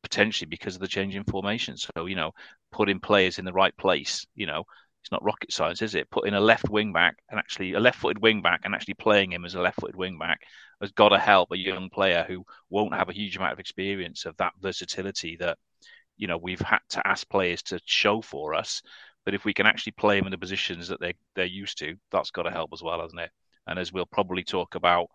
[0.09, 1.77] potentially because of the change in formation.
[1.77, 2.31] So, you know,
[2.71, 4.63] putting players in the right place, you know,
[5.03, 6.11] it's not rocket science, is it?
[6.11, 9.33] Putting a left wing back and actually a left footed wing back and actually playing
[9.33, 10.41] him as a left footed wing back
[10.81, 14.27] has got to help a young player who won't have a huge amount of experience
[14.27, 15.59] of that versatility that,
[16.17, 18.81] you know, we've had to ask players to show for us.
[19.25, 21.97] But if we can actually play them in the positions that they they're used to,
[22.13, 23.31] that's got to help as well, hasn't it?
[23.67, 25.09] And as we'll probably talk about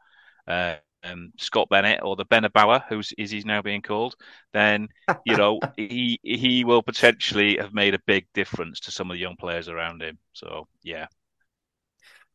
[0.47, 4.15] uh, um, Scott Bennett or the Bauer, who's is he's now being called,
[4.53, 4.89] then
[5.25, 9.21] you know he he will potentially have made a big difference to some of the
[9.21, 10.17] young players around him.
[10.33, 11.07] So yeah.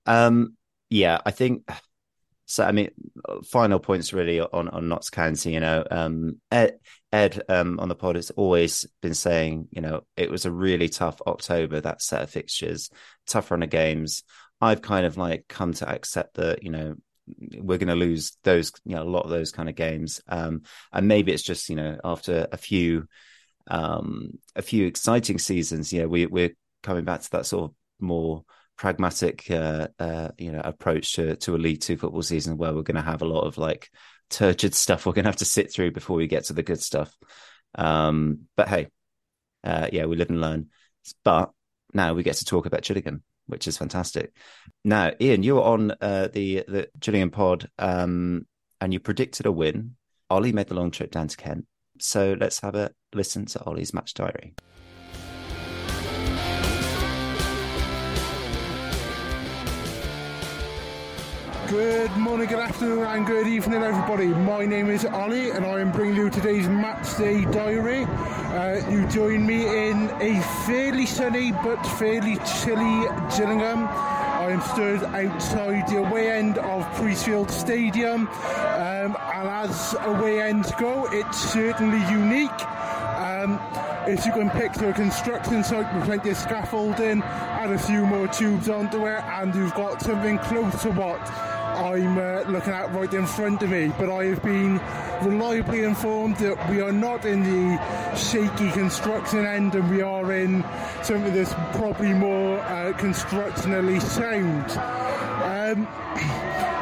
[0.06, 0.56] Um,
[0.90, 1.68] yeah, I think
[2.46, 2.64] so.
[2.64, 2.90] I mean,
[3.44, 5.52] final points really on on Notts County.
[5.52, 6.78] You know, um, Ed,
[7.12, 10.88] Ed um, on the pod has always been saying, you know, it was a really
[10.88, 11.80] tough October.
[11.80, 12.90] That set of fixtures,
[13.26, 14.22] tough run of games.
[14.60, 16.96] I've kind of like come to accept that, you know,
[17.58, 20.20] we're going to lose those, you know, a lot of those kind of games.
[20.28, 20.62] Um,
[20.92, 23.06] and maybe it's just, you know, after a few,
[23.68, 28.44] um, a few exciting seasons, know, we, we're coming back to that sort of more
[28.76, 32.82] pragmatic, uh, uh, you know, approach to, to a League Two football season where we're
[32.82, 33.90] going to have a lot of like
[34.30, 36.80] turgid stuff we're going to have to sit through before we get to the good
[36.80, 37.14] stuff.
[37.74, 38.88] Um, but hey,
[39.64, 40.68] uh, yeah, we live and learn.
[41.24, 41.50] But
[41.92, 44.32] now we get to talk about Gillingham which is fantastic.
[44.84, 48.46] Now, Ian, you were on uh, the the Gillingham pod, um,
[48.80, 49.96] and you predicted a win.
[50.28, 51.66] Ollie made the long trip down to Kent,
[51.98, 54.54] so let's have a listen to Ollie's match diary.
[61.68, 64.28] Good morning, good afternoon, and good evening, everybody.
[64.28, 68.04] My name is Ollie, and I am bringing you today's match day diary.
[68.04, 73.88] Uh, you join me in a fairly sunny but fairly chilly Gillingham.
[73.88, 80.70] I am stood outside the away end of Priestfield Stadium, um, and as away ends
[80.78, 82.62] go, it's certainly unique.
[83.18, 83.58] Um,
[84.06, 88.28] if you can picture a construction site with plenty of scaffolding, add a few more
[88.28, 91.20] tubes onto it, and you've got something close to what
[91.76, 93.92] I'm uh, looking at right in front of me.
[93.98, 94.80] But I have been
[95.22, 100.64] reliably informed that we are not in the shaky construction end and we are in
[101.02, 104.70] something that's probably more uh, constructionally sound.
[105.42, 105.86] Um,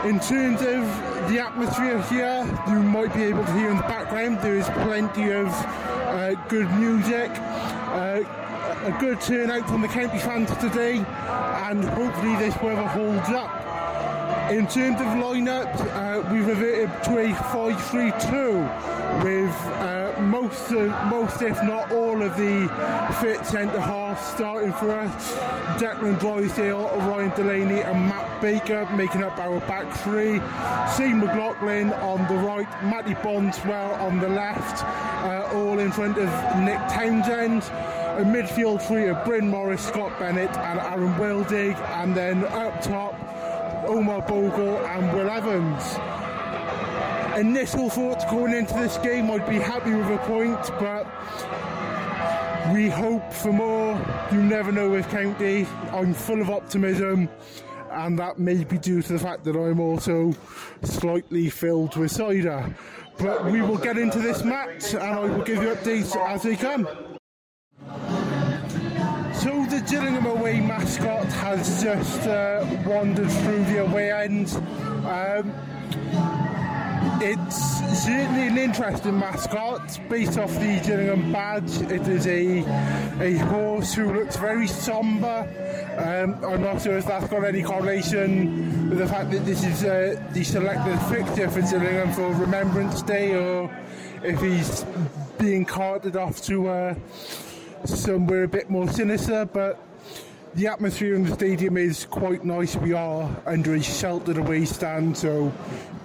[0.09, 4.39] in terms of the atmosphere here, you might be able to hear in the background
[4.41, 7.31] there is plenty of uh, good music.
[7.33, 8.23] Uh,
[8.85, 13.51] a good turnout from the county fans today, and hopefully this weather holds up.
[14.51, 21.61] In terms of lineup, uh, we've reverted to a 5-3-2 with uh, most, most, if
[21.63, 22.69] not all, of the
[23.23, 25.33] fit centre halves starting for us.
[25.81, 30.39] Declan Drysdale, Ryan Delaney, and Matt Baker making up our back three.
[30.95, 34.85] Shane McLaughlin on the right, Matty Bondswell on the left,
[35.25, 36.29] uh, all in front of
[36.61, 37.63] Nick Townsend
[38.15, 43.15] a midfield three of Bryn Morris, Scott Bennett, and Aaron Wildig, and then up top
[43.87, 45.99] Omar Bogle and Will Evans.
[47.39, 51.05] Initial thoughts going into this game, I'd be happy with a point, but
[52.73, 54.01] we hope for more.
[54.33, 55.67] You never know with County.
[55.91, 57.29] I'm full of optimism,
[57.91, 60.35] and that may be due to the fact that I'm also
[60.83, 62.75] slightly filled with cider.
[63.19, 66.57] But we will get into this match, and I will give you updates as they
[66.57, 66.89] come.
[69.45, 74.49] So the Gillingham away mascot has just uh, wandered through the away end.
[75.05, 75.53] Um,
[77.21, 81.77] it's certainly an interesting mascot based off the Gillingham badge.
[81.93, 82.61] It is a
[83.21, 85.47] a horse who looks very somber.
[85.99, 89.85] Um, I'm not sure if that's got any correlation with the fact that this is
[89.85, 93.71] uh, the selected fixture for Gillingham for Remembrance Day, or
[94.23, 94.87] if he's
[95.39, 96.67] being carted off to.
[96.67, 96.95] Uh,
[97.85, 99.79] somewhere a bit more sinister, but
[100.55, 102.77] the atmosphere in the stadium is quite nice.
[102.77, 105.53] We are under a sheltered away stand, so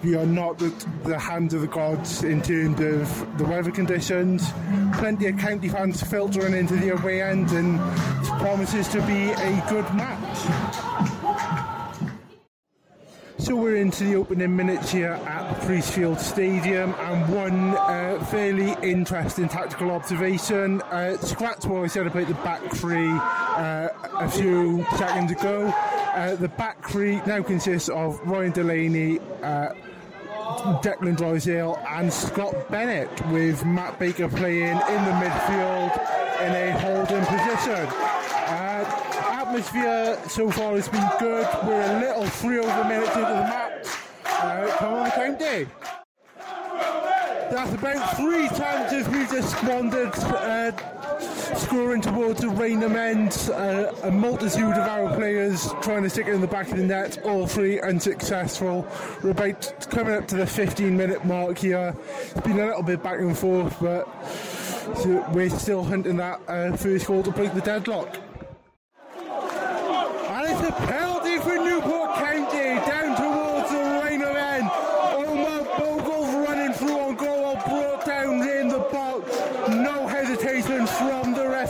[0.03, 4.51] we are not at the hands of the gods in terms of the weather conditions.
[4.93, 9.63] Plenty of county fans filtering into the away end, and it promises to be a
[9.69, 11.18] good match.
[13.39, 19.47] So we're into the opening minutes here at Priestfield Stadium, and one uh, fairly interesting
[19.47, 20.81] tactical observation.
[20.81, 23.87] Uh, scratch I said about the back three uh,
[24.19, 25.67] a few seconds ago.
[25.67, 29.19] Uh, the back three now consists of Ryan Delaney.
[29.41, 29.73] Uh,
[30.81, 35.93] Declan Drysdale and Scott Bennett, with Matt Baker playing in the midfield
[36.41, 38.38] in a holding position.
[39.49, 41.47] Atmosphere so far has been good.
[41.63, 43.87] We're a little three over minutes into the match.
[44.23, 45.67] Uh, come on, county.
[47.49, 50.71] That's about three chances we've just squandered, uh,
[51.55, 53.49] scoring towards the Rainham end.
[53.51, 56.83] Uh, a multitude of our players trying to stick it in the back of the
[56.83, 58.87] net, all three unsuccessful.
[59.23, 61.95] We're about coming up to the 15 minute mark here.
[62.21, 64.07] It's been a little bit back and forth, but
[65.33, 68.15] we're still hunting that uh, first goal to break the deadlock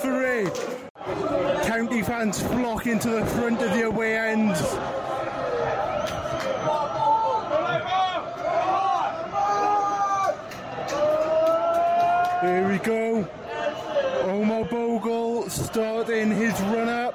[0.03, 0.49] referee.
[1.63, 4.55] County fans flock into the front of the away end.
[12.41, 13.27] Here we go.
[14.23, 17.08] Omar Bogle starting his runner.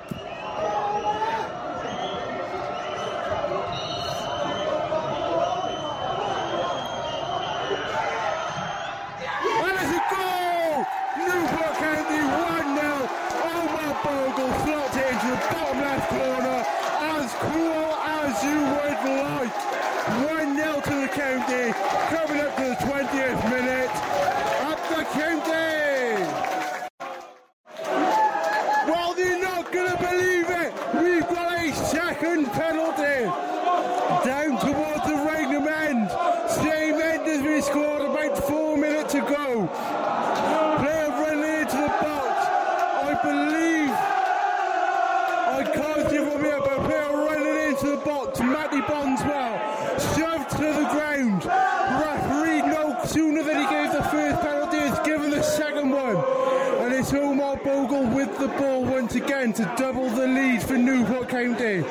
[61.34, 61.82] County.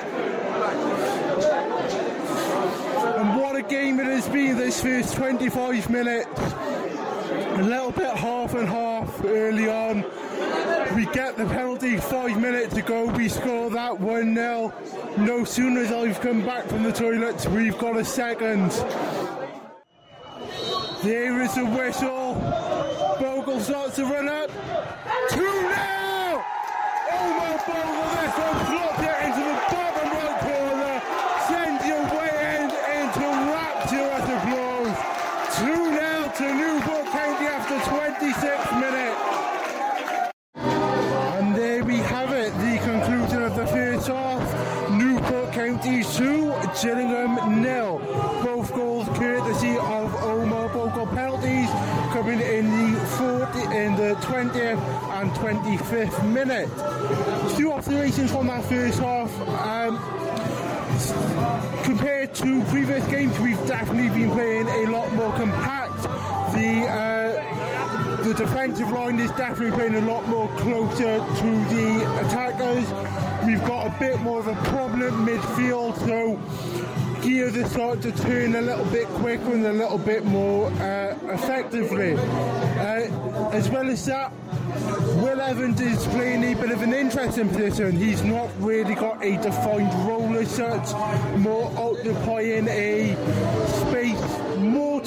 [3.17, 6.29] And what a game it has been this first 25 minutes.
[6.39, 10.05] A little bit half and half early on.
[10.95, 13.07] We get the penalty five minutes ago.
[13.07, 14.73] We score that 1 0.
[15.17, 18.71] No sooner as I've come back from the toilets, we've got a second.
[21.03, 22.35] There is a whistle.
[23.19, 24.49] Bogle starts to run up.
[25.31, 26.02] 2 0!
[46.83, 47.97] Gillingham nil.
[48.43, 51.69] Both goals courtesy of Omar Bogle penalties
[52.11, 53.32] coming in the 40,
[53.73, 54.79] in the 20th
[55.19, 56.69] and 25th minute.
[57.57, 59.31] Two observations from that first half.
[59.65, 59.97] Um,
[61.83, 66.03] compared to previous games, we've definitely been playing a lot more compact.
[66.53, 73.45] The uh, the defensive line is definitely playing a lot more closer to the attackers.
[73.45, 76.39] We've got a bit more of a problem midfield, so
[77.23, 81.17] gears are starting to turn a little bit quicker and a little bit more uh,
[81.31, 82.15] effectively.
[82.15, 84.31] Uh, as well as that,
[85.21, 87.95] Will Evans is playing a bit of an interesting position.
[87.95, 90.91] He's not really got a defined role as such,
[91.37, 93.15] more occupying a
[93.87, 94.12] space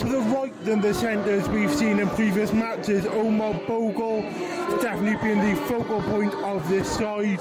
[0.08, 3.06] the right than the centres we've seen in previous matches.
[3.06, 4.22] Omar Bogle
[4.80, 7.38] definitely being the focal point of this side.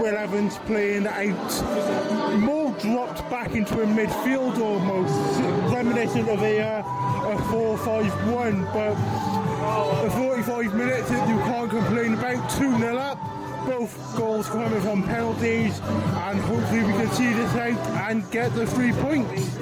[0.00, 5.40] Will Evans playing out more dropped back into a midfield almost,
[5.72, 12.78] reminiscent of a, uh, a 4-5-1, but the 45 minutes you can't complain about 2
[12.78, 13.18] 0 up.
[13.66, 18.66] Both goals coming from penalties, and hopefully we can see this out and get the
[18.66, 19.58] three points.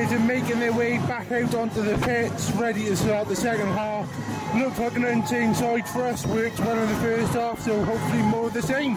[0.00, 3.66] Players are making their way back out onto the pitch, ready to start the second
[3.66, 4.08] half.
[4.56, 8.22] Looks like an unchanged side for us, worked well in the first half, so hopefully
[8.22, 8.96] more of the same.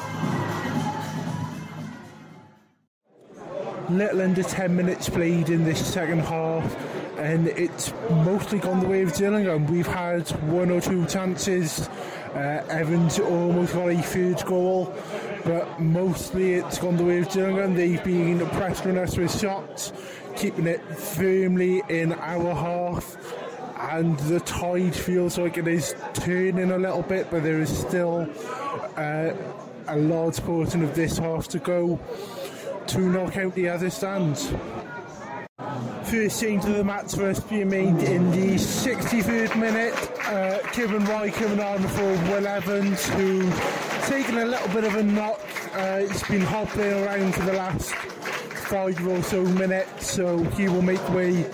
[3.90, 6.74] Little under 10 minutes played in this second half,
[7.18, 9.68] and it's mostly gone the way of Gillingham.
[9.68, 11.90] We've had one or two chances.
[12.34, 14.96] Uh, Evans almost got a third goal,
[15.44, 17.76] but mostly it's gone the way of Gillingham.
[17.76, 19.92] They've been pressuring us with shots,
[20.36, 23.18] keeping it firmly in our half.
[23.80, 28.30] And the tide feels like it is turning a little bit, but there is still
[28.96, 29.32] uh,
[29.88, 32.00] a large portion of this half to go
[32.88, 34.54] to knock out the other stands.
[36.04, 39.94] First change of the match us being made in the 63rd minute.
[40.26, 43.50] Uh, Kiban Rai coming on for Will Evans, who
[44.08, 45.40] taken a little bit of a knock.
[45.74, 47.94] Uh, he's been hobbling around for the last
[48.64, 51.46] five or so minutes, so he will make way.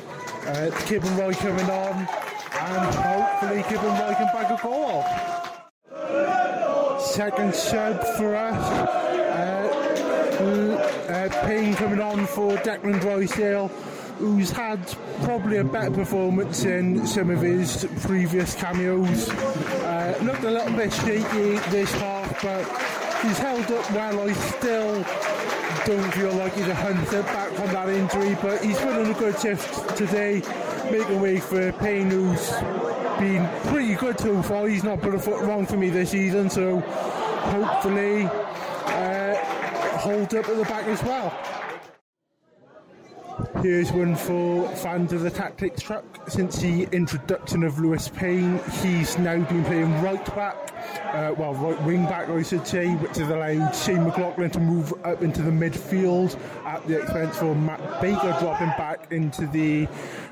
[0.46, 5.04] Uh, to Kiban Rai coming on, and hopefully Kiban Rai can bag a goal.
[7.00, 8.90] Second sub for us.
[10.40, 13.68] Uh, uh, Payne coming on for Declan Drysdale,
[14.18, 14.80] who's had
[15.24, 19.30] probably a better performance in some of his previous cameos.
[19.30, 22.66] Uh, looked a little bit shaky this half, but
[23.22, 24.30] he's held up well.
[24.30, 25.04] I still
[25.86, 29.14] don't feel like he's a hunter back from that injury, but he's put in a
[29.14, 30.42] good shift today,
[30.92, 32.52] making way for Payne, who's
[33.20, 34.68] been pretty good so far.
[34.68, 39.36] He's not put a foot wrong for me this season, so hopefully uh,
[39.98, 41.59] hold up at the back as well.
[43.62, 46.06] Here's one for fans of the tactics truck.
[46.30, 50.56] Since the introduction of Lewis Payne, he's now been playing right back,
[51.14, 54.94] uh, well, right wing back, I should say, which has allowed Shane McLoughlin to move
[55.04, 59.88] up into the midfield at the expense of Matt Baker dropping back into the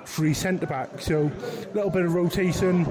[0.05, 1.01] free centre back.
[1.01, 2.88] So, a little bit of rotation.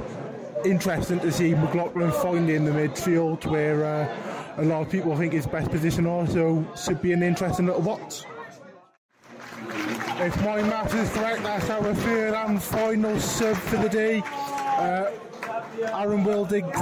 [0.66, 4.16] Interesting to see McLoughlin finally in the midfield where uh,
[4.58, 8.24] a lot of people think his best position also should be an interesting little watch.
[10.18, 14.22] If my maths is correct, that's our third and final sub for the day.
[14.24, 15.10] Uh,
[15.92, 16.72] Aaron Wildig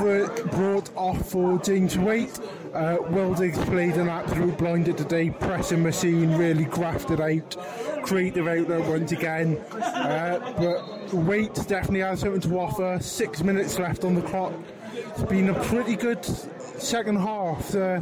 [0.53, 2.39] brought off for James Waite.
[2.73, 7.57] Uh, Wildig's played an absolute blinder today, pressing machine, really grafted out,
[8.05, 9.59] creative outlet once again.
[9.73, 12.99] Uh, but Waite definitely has something to offer.
[13.03, 14.53] Six minutes left on the clock.
[14.95, 17.75] It's been a pretty good second half.
[17.75, 18.01] Uh,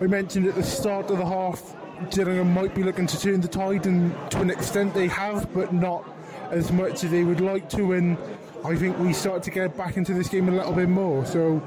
[0.00, 1.76] we mentioned at the start of the half
[2.10, 5.72] Gillingham might be looking to turn the tide, and to an extent they have, but
[5.72, 6.08] not
[6.50, 7.92] as much as they would like to.
[7.92, 8.16] And
[8.64, 11.24] I think we start to get back into this game a little bit more.
[11.26, 11.62] So,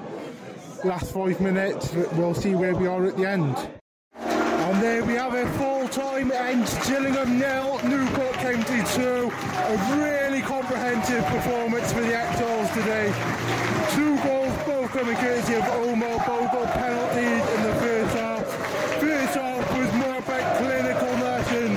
[0.83, 3.55] last five minutes, we'll see where we are at the end.
[4.15, 9.31] And there we have it, full time ends Gillingham nil, Newport County 2.
[9.33, 13.09] A really comprehensive performance for the Exiles today.
[13.95, 18.45] Two goals, both coming courtesy of Omar Bogle, penalties in the first half.
[18.99, 21.73] First half was more about clinicalness and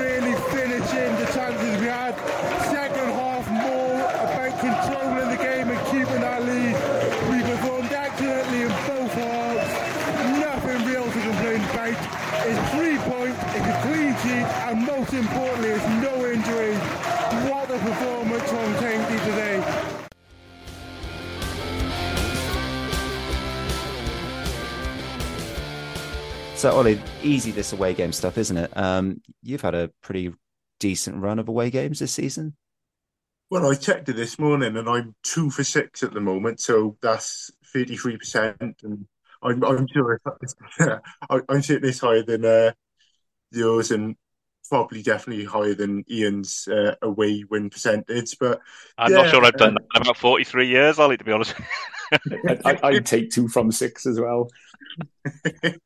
[0.00, 2.14] really finishing the chances we had.
[2.70, 6.74] Second half more about controlling the game and keeping our lead.
[7.28, 10.40] We performed excellently in both halves.
[10.40, 12.22] Nothing real to complain about.
[12.44, 16.78] It's three points, it's a clean sheet, and most importantly, is no injuries.
[17.50, 19.88] What a performance from County today.
[26.56, 28.76] So, Ollie, easy this away game stuff, isn't it?
[28.76, 30.32] Um, you've had a pretty
[30.78, 32.54] decent run of away games this season.
[33.50, 36.96] Well, I checked it this morning, and I'm two for six at the moment, so
[37.02, 39.06] that's thirty-three percent, and
[39.42, 40.54] I'm, I'm sure it's,
[41.48, 42.72] I'm sure it's higher than uh,
[43.50, 44.16] yours, and
[44.72, 48.38] probably definitely higher than Ian's uh, away win percentage.
[48.40, 48.58] But
[48.96, 51.54] I'm yeah, not sure I've done that in about 43 years, Ollie, to be honest.
[52.64, 54.48] I, I'd take two from six as well.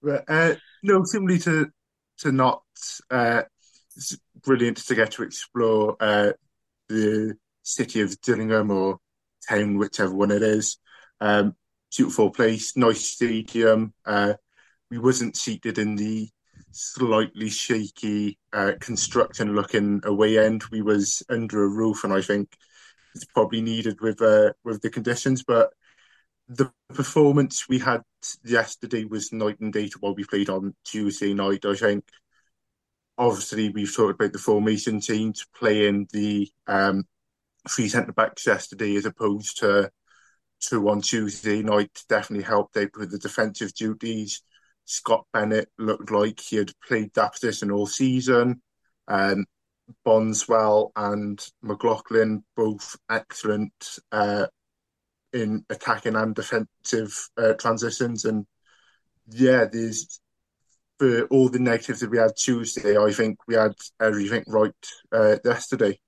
[0.00, 1.66] But uh, no, simply to
[2.18, 2.62] to not.
[3.10, 3.42] Uh,
[3.96, 6.34] it's brilliant to get to explore uh,
[6.88, 7.34] the
[7.64, 9.00] city of Gillingham or
[9.48, 10.78] town, whichever one it is.
[11.20, 11.56] Um,
[11.90, 13.92] beautiful place, nice stadium.
[14.06, 14.34] Uh,
[14.88, 16.30] we wasn't seated in the
[16.70, 20.64] slightly shaky uh, construction looking away end.
[20.70, 22.56] We was under a roof, and I think
[23.14, 25.70] it's probably needed with uh, with the conditions, but
[26.48, 28.02] the performance we had
[28.44, 31.64] yesterday was night and day to what we played on Tuesday night.
[31.66, 32.04] I think
[33.18, 37.04] obviously we've talked about the formation change playing the um,
[37.68, 39.90] three centre backs yesterday as opposed to
[40.60, 44.42] two on Tuesday night definitely helped out with the defensive duties.
[44.88, 48.62] Scot Bennett looked like he had played that position all season.
[49.06, 49.44] Um,
[50.04, 54.46] Bonswell and McLoughlin both excellent uh,
[55.34, 58.24] in attacking and defensive uh, transitions.
[58.24, 58.46] And
[59.28, 60.20] yeah, there's
[60.98, 64.72] for all the negatives that we had Tuesday, I think we had everything right
[65.12, 66.00] uh, yesterday.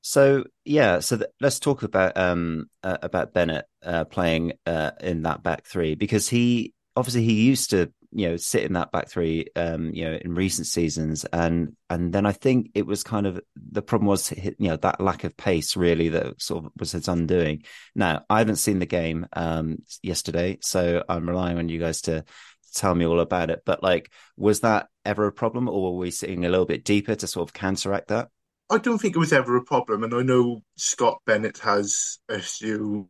[0.00, 5.22] So yeah, so th- let's talk about um uh, about Bennett uh, playing uh, in
[5.24, 9.08] that back three because he obviously he used to you know sit in that back
[9.08, 13.26] three um you know in recent seasons and and then I think it was kind
[13.26, 16.92] of the problem was you know that lack of pace really that sort of was
[16.92, 17.64] his undoing.
[17.94, 22.24] Now I haven't seen the game um yesterday, so I'm relying on you guys to
[22.74, 23.62] tell me all about it.
[23.64, 27.14] But like, was that ever a problem, or were we sitting a little bit deeper
[27.14, 28.28] to sort of counteract that?
[28.70, 32.40] I don't think it was ever a problem, and I know Scot Bennett has a
[32.40, 33.08] few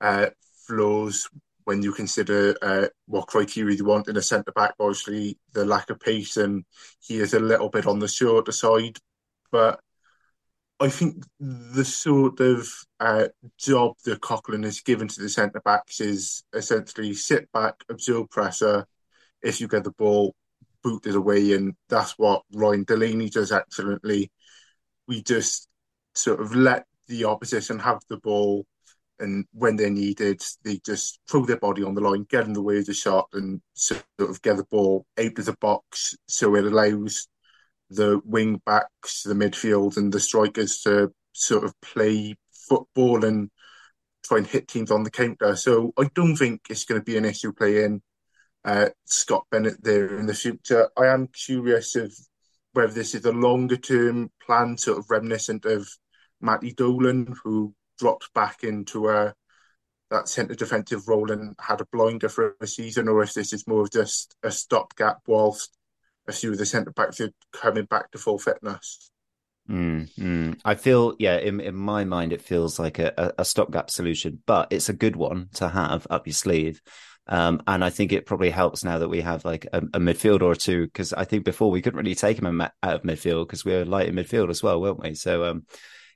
[0.00, 0.30] uh,
[0.66, 1.28] flaws
[1.66, 4.74] when you consider uh, what criteria you want in a centre back.
[4.78, 6.64] Obviously, the lack of pace, and
[7.00, 8.96] he is a little bit on the shorter side.
[9.50, 9.80] But
[10.78, 12.68] I think the sort of
[13.00, 18.30] uh, job that Coughlan has given to the centre backs is essentially sit back, absorb
[18.30, 18.86] pressure.
[19.42, 20.36] If you get the ball,
[20.84, 24.30] boot it away, and that's what Ryan Delaney does excellently.
[25.08, 25.68] We just
[26.14, 28.66] sort of let the opposition have the ball,
[29.18, 32.62] and when they're needed, they just throw their body on the line, get in the
[32.62, 36.54] way of the shot, and sort of get the ball out of the box so
[36.54, 37.28] it allows
[37.90, 43.50] the wing backs, the midfield, and the strikers to sort of play football and
[44.24, 45.54] try and hit teams on the counter.
[45.56, 48.02] So I don't think it's going to be an issue playing
[48.64, 50.90] uh, Scot Bennett there in the future.
[50.96, 52.12] I am curious of
[52.72, 55.88] whether this is a longer term plan, sort of reminiscent of
[56.40, 59.34] Matty Dolan, who dropped back into a
[60.10, 63.66] that centre defensive role and had a blinder for a season, or if this is
[63.66, 65.76] more of just a stopgap whilst
[66.28, 69.10] a few of the centre backs are coming back to full fitness.
[69.68, 70.60] Mm, mm.
[70.64, 74.68] I feel, yeah, in, in my mind, it feels like a, a stopgap solution, but
[74.70, 76.80] it's a good one to have up your sleeve.
[77.28, 80.42] Um, and I think it probably helps now that we have like a, a midfield
[80.42, 83.64] or two, because I think before we couldn't really take him out of midfield because
[83.64, 85.14] we were light in midfield as well, weren't we?
[85.14, 85.66] So, um,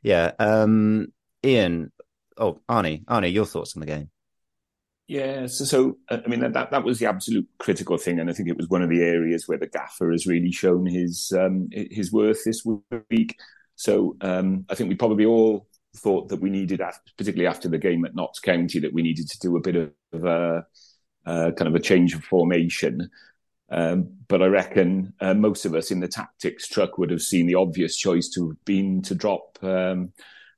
[0.03, 0.31] yeah.
[0.39, 1.09] Um,
[1.45, 1.93] Ian,
[2.37, 4.11] oh, Arnie, Arnie, your thoughts on the game?
[5.11, 8.49] Yeah, so, so I mean that that was the absolute critical thing, and I think
[8.49, 12.13] it was one of the areas where the gaffer has really shown his um, his
[12.13, 12.65] worth this
[13.11, 13.37] week.
[13.75, 15.67] So um, I think we probably all
[15.97, 16.81] thought that we needed,
[17.17, 20.25] particularly after the game at Notts County, that we needed to do a bit of
[20.25, 20.65] a,
[21.27, 23.11] a kind of a change of formation.
[23.69, 27.47] Um, but I reckon uh, most of us in the tactics truck would have seen
[27.47, 30.13] the obvious choice to have been to drop um,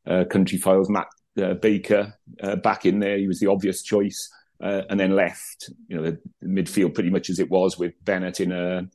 [0.06, 1.08] uh, Countryfile's Matt
[1.40, 3.18] uh, Baker uh, back in there.
[3.18, 4.30] He was the obvious choice
[4.62, 8.40] uh, and then left, you know, the, midfield pretty much as it was with Bennett
[8.40, 8.88] in a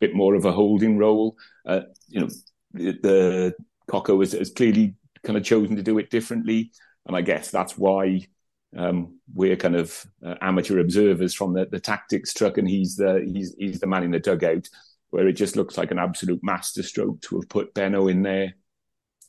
[0.00, 1.36] bit more of a holding role.
[1.66, 2.28] Uh, you know,
[2.74, 3.54] the, the
[3.86, 6.72] Coco has, has, clearly kind of chosen to do it differently,
[7.06, 8.26] and I guess that's why
[8.76, 13.24] um, we're kind of uh, amateur observers from the, the tactics truck, and he's the
[13.32, 14.68] he's he's the man in the dugout,
[15.10, 18.54] where it just looks like an absolute masterstroke to have put Benno in there,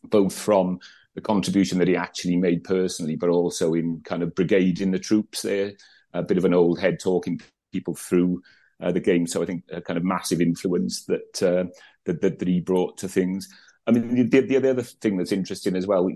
[0.03, 0.79] both from
[1.15, 5.41] the contribution that he actually made personally, but also in kind of brigading the troops
[5.41, 5.71] there.
[6.13, 7.41] A bit of an old head talking
[7.73, 8.41] people through
[8.81, 9.25] uh, the game.
[9.27, 11.65] So I think a kind of massive influence that, uh,
[12.05, 13.49] that, that, that he brought to things.
[13.87, 16.09] I mean, the, the, the other thing that's interesting as well,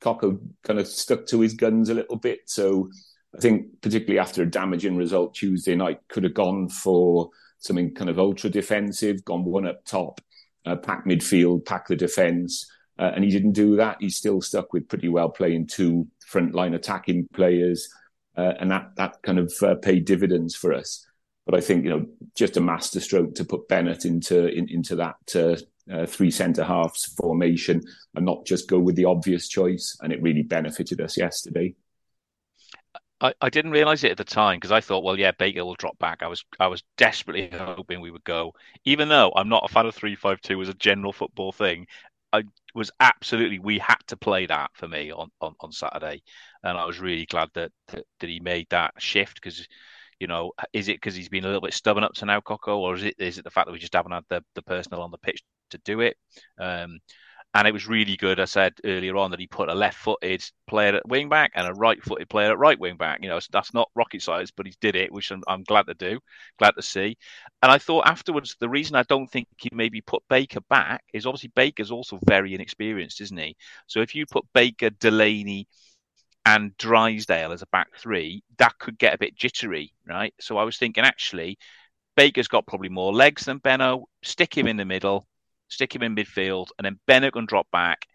[0.00, 2.40] Coco kind of stuck to his guns a little bit.
[2.46, 2.90] So
[3.34, 8.10] I think particularly after a damaging result Tuesday night, could have gone for something kind
[8.10, 10.20] of ultra defensive, gone one up top,
[10.64, 12.70] uh, pack midfield, pack the defence.
[12.98, 13.98] Uh, and he didn't do that.
[14.00, 17.88] He's still stuck with pretty well playing two frontline attacking players,
[18.36, 21.06] uh, and that that kind of uh, paid dividends for us.
[21.44, 25.16] But I think you know just a masterstroke to put Bennett into in, into that
[25.34, 25.56] uh,
[25.92, 27.82] uh, three centre halves formation
[28.14, 31.74] and not just go with the obvious choice, and it really benefited us yesterday.
[33.20, 35.74] I, I didn't realise it at the time because I thought, well, yeah, Baker will
[35.74, 36.22] drop back.
[36.22, 38.52] I was I was desperately hoping we would go,
[38.84, 41.86] even though I'm not a fan of three five two as a general football thing.
[42.36, 42.42] I
[42.74, 46.22] was absolutely we had to play that for me on, on, on Saturday,
[46.62, 49.66] and I was really glad that that, that he made that shift because
[50.20, 52.78] you know is it because he's been a little bit stubborn up to now, Coco,
[52.78, 55.02] or is it is it the fact that we just haven't had the the personnel
[55.02, 56.16] on the pitch to do it?
[56.58, 56.98] Um,
[57.54, 58.38] and it was really good.
[58.38, 61.72] I said earlier on that he put a left-footed player at wing back and a
[61.72, 63.20] right-footed player at right wing back.
[63.22, 65.94] You know, that's not rocket science, but he did it, which I'm, I'm, glad to
[65.94, 66.20] do,
[66.58, 67.16] glad to see.
[67.62, 71.24] And I thought afterwards, the reason I don't think he maybe put Baker back is
[71.24, 73.56] obviously Baker's also very inexperienced, isn't he?
[73.86, 75.66] So if you put Baker, Delaney,
[76.44, 80.34] and Drysdale as a back three, that could get a bit jittery, right?
[80.40, 81.58] So I was thinking actually,
[82.16, 84.08] Baker's got probably more legs than Benno.
[84.22, 85.26] Stick him in the middle
[85.68, 88.06] stick him in midfield, and then Bennett can drop back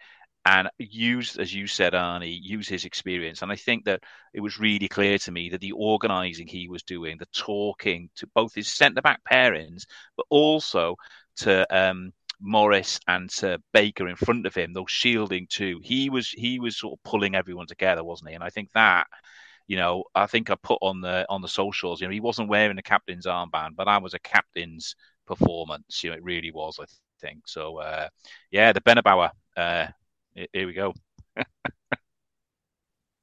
[0.45, 3.41] and use, as you said, Arnie, use his experience.
[3.41, 4.01] And I think that
[4.33, 8.27] it was really clear to me that the organising he was doing, the talking to
[8.33, 9.85] both his centre back pairings,
[10.17, 10.95] but also
[11.37, 15.79] to um, Morris and to Baker in front of him, those shielding too.
[15.83, 18.35] He was he was sort of pulling everyone together, wasn't he?
[18.35, 19.07] And I think that.
[19.67, 22.01] You know, I think I put on the on the socials.
[22.01, 24.95] You know, he wasn't wearing the captain's armband, but that was a captain's
[25.25, 26.03] performance.
[26.03, 26.77] You know, it really was.
[26.77, 26.85] I
[27.21, 27.41] thing.
[27.45, 28.09] So uh,
[28.51, 29.31] yeah, the Benno-bauer.
[29.55, 29.87] Uh,
[30.33, 30.93] here we go.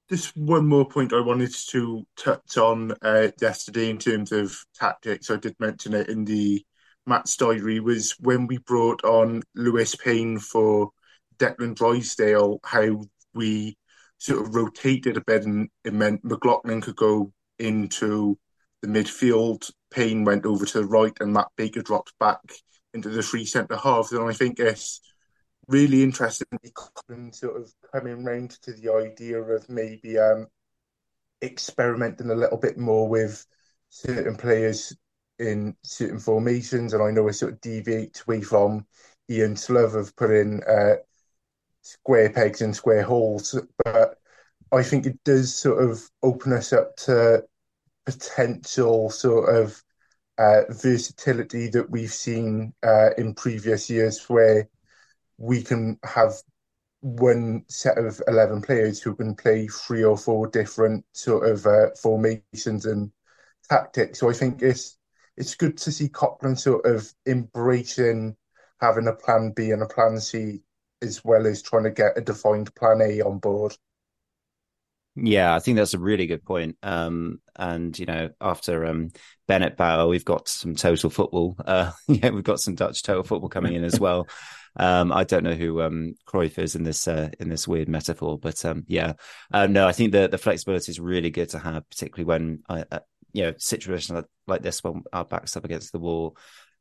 [0.09, 5.31] Just one more point I wanted to touch on uh, yesterday in terms of tactics.
[5.31, 6.65] I did mention it in the
[7.07, 10.91] Matt's diary was when we brought on Lewis Payne for
[11.39, 13.77] Declan Drysdale, how we
[14.19, 18.39] sort of rotated a bit and it meant McLoughlin could go into
[18.83, 22.41] the midfield, Payne went over to the right, and Matt Baker dropped back
[22.95, 24.13] into the three centre halves.
[24.13, 25.01] And I think it's
[25.67, 26.47] really interesting
[27.33, 30.47] sort of coming round to the idea of maybe um,
[31.43, 33.45] experimenting a little bit more with
[33.91, 34.97] certain players
[35.39, 36.95] in certain formations.
[36.95, 38.87] And I know I sort of deviate away from
[39.31, 40.97] Ian's love of putting uh,
[41.83, 44.19] square pegs in square holes, but
[44.73, 47.45] I think it does sort of open us up to
[48.05, 49.83] potential sort of
[50.39, 54.69] uh, versatility that we've seen uh, in previous years, where
[55.39, 56.35] we can have
[57.01, 61.91] one set of 11 players who can play three or four different sort of uh,
[62.01, 63.13] formations and
[63.69, 64.21] tactics.
[64.21, 64.99] So I think it's
[65.37, 68.37] it's good to see Coughlan sort of embracing
[68.81, 70.63] having a plan B and a plan C
[71.03, 73.77] as well as trying to get a defined plan A on board.
[75.21, 76.77] Yeah, I think that's a really good point.
[76.83, 79.11] Um, and you know, after um,
[79.47, 81.57] Bennett Bauer, we've got some total football.
[81.65, 84.29] Uh, yeah, we've got some Dutch total football coming in as well.
[84.77, 88.39] um, I don't know who um, Cruyff is in this uh, in this weird metaphor,
[88.39, 89.15] but um, yeah,
[89.53, 92.85] uh, no, I think the the flexibility is really good to have, particularly when uh,
[92.91, 93.01] uh
[93.33, 96.37] you know situations like, like this when our backs up against the wall.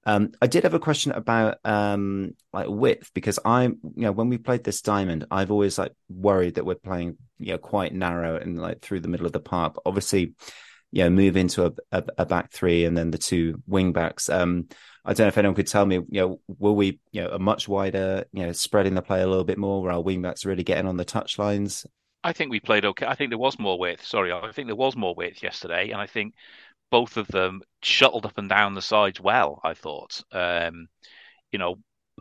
[0.07, 4.29] Um, I did have a question about um, like width because I'm, you know, when
[4.29, 8.37] we played this diamond, I've always like worried that we're playing, you know, quite narrow
[8.37, 9.75] and like through the middle of the park.
[9.85, 10.33] Obviously,
[10.93, 14.29] you know, move into a, a, a, back three and then the two wing backs.
[14.29, 14.69] Um,
[15.03, 17.39] I don't know if anyone could tell me, you know, will we, you know, a
[17.39, 20.45] much wider, you know, spreading the play a little bit more where our wing backs
[20.45, 21.85] really getting on the touch lines?
[22.23, 23.05] I think we played okay.
[23.05, 24.05] I think there was more width.
[24.05, 26.33] Sorry, I think there was more width yesterday, and I think
[26.89, 29.59] both of them shuttled up and down the sides well.
[29.63, 30.87] I thought, um,
[31.51, 31.77] you know,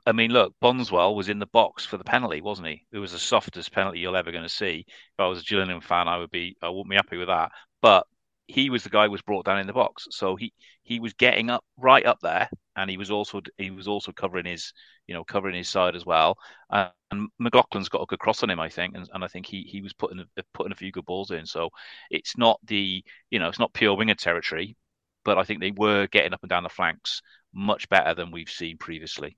[0.07, 2.87] I mean, look, Bondswell was in the box for the penalty, wasn't he?
[2.93, 4.85] It was the softest penalty you're ever going to see.
[4.87, 7.51] If I was a Gillingham fan, I would be, I wouldn't be happy with that.
[7.83, 8.07] But
[8.49, 11.13] he was the guy who was brought down in the box, so he he was
[11.15, 14.73] getting up right up there, and he was also he was also covering his
[15.07, 16.37] you know covering his side as well.
[16.71, 19.47] Uh, and McLoughlin's got a good cross on him, I think, and, and I think
[19.47, 20.25] he he was putting
[20.55, 21.47] putting a few good balls in.
[21.47, 21.71] So
[22.11, 24.77] it's not the you know it's not pure winger territory,
[25.25, 27.23] but I think they were getting up and down the flanks
[27.53, 29.37] much better than we've seen previously.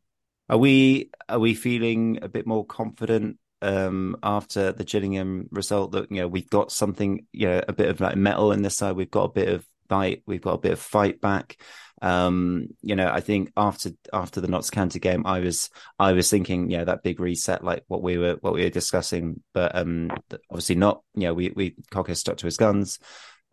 [0.51, 6.11] Are we are we feeling a bit more confident um, after the Gillingham result that
[6.11, 8.97] you know we've got something, you know, a bit of like metal in this side.
[8.97, 10.23] We've got a bit of bite.
[10.27, 11.61] We've got a bit of fight back.
[12.01, 16.31] Um, you know, I think after after the Notts County game, I was I was
[16.31, 20.11] thinking, yeah, that big reset, like what we were what we were discussing, but um,
[20.51, 21.03] obviously not.
[21.15, 22.99] You know, we we Cocker stuck to his guns.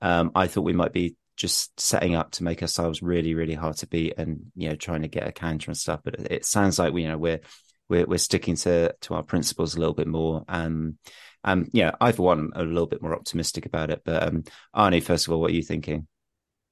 [0.01, 3.77] Um, I thought we might be just setting up to make ourselves really really hard
[3.77, 6.01] to beat, and you know, trying to get a counter and stuff.
[6.03, 7.41] But it, it sounds like we, you know we're
[7.89, 10.43] we're we're sticking to to our principles a little bit more.
[10.47, 10.97] Um,
[11.43, 14.01] um, yeah, I for one am a little bit more optimistic about it.
[14.03, 14.43] But um,
[14.75, 16.07] Arnie, first of all, what are you thinking?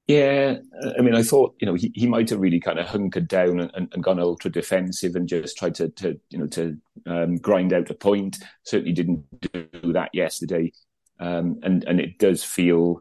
[0.07, 0.57] Yeah,
[0.97, 3.61] I mean, I thought you know he, he might have really kind of hunkered down
[3.61, 7.71] and, and, gone ultra defensive and just tried to to you know to um, grind
[7.71, 8.39] out a point.
[8.63, 10.73] Certainly didn't do that yesterday,
[11.19, 12.99] um, and and it does feel.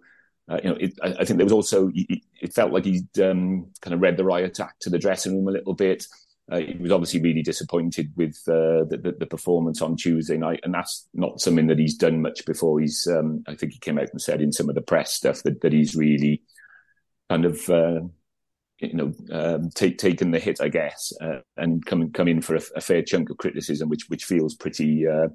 [0.48, 3.70] Uh, you know, it, I, I, think there was also it felt like he'd um,
[3.80, 6.04] kind of read the riot act to the dressing room a little bit.
[6.50, 10.74] Uh, he was obviously really disappointed with uh, the, the, performance on Tuesday night, and
[10.74, 12.80] that's not something that he's done much before.
[12.80, 15.42] He's, um, I think, he came out and said in some of the press stuff
[15.44, 16.42] that, that he's really
[17.30, 18.00] kind of, uh,
[18.80, 22.56] you know, um, take, taken the hit, I guess, uh, and come come in for
[22.56, 25.28] a, a, fair chunk of criticism, which which feels pretty uh,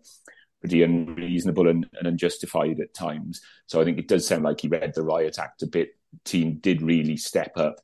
[0.60, 3.42] pretty unreasonable and, and, unjustified at times.
[3.66, 5.92] So I think it does sound like he read the riot act a bit.
[6.26, 7.80] Team did really step up.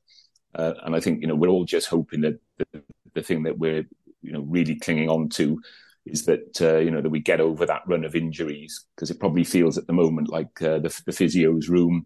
[0.53, 2.83] Uh, and I think you know we're all just hoping that the,
[3.13, 3.85] the thing that we're
[4.21, 5.61] you know really clinging on to
[6.05, 9.19] is that uh, you know that we get over that run of injuries because it
[9.19, 12.05] probably feels at the moment like uh, the, the physio's room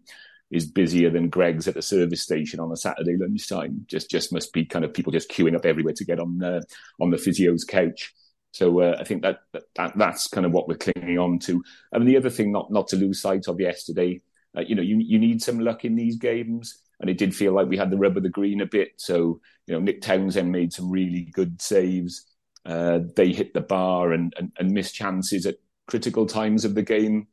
[0.50, 3.84] is busier than Greggs at the service station on a Saturday lunchtime.
[3.86, 6.60] Just just must be kind of people just queuing up everywhere to get on uh,
[7.00, 8.14] on the physio's couch.
[8.52, 11.62] So uh, I think that, that that's kind of what we're clinging on to.
[11.92, 14.22] And the other thing, not not to lose sight of yesterday,
[14.56, 17.52] uh, you know, you you need some luck in these games and it did feel
[17.52, 18.92] like we had the rub of the green a bit.
[18.96, 22.24] So you know, Nick Townsend made some really good saves.
[22.64, 26.82] Uh, they hit the bar and, and, and missed chances at critical times of the
[26.82, 27.28] game.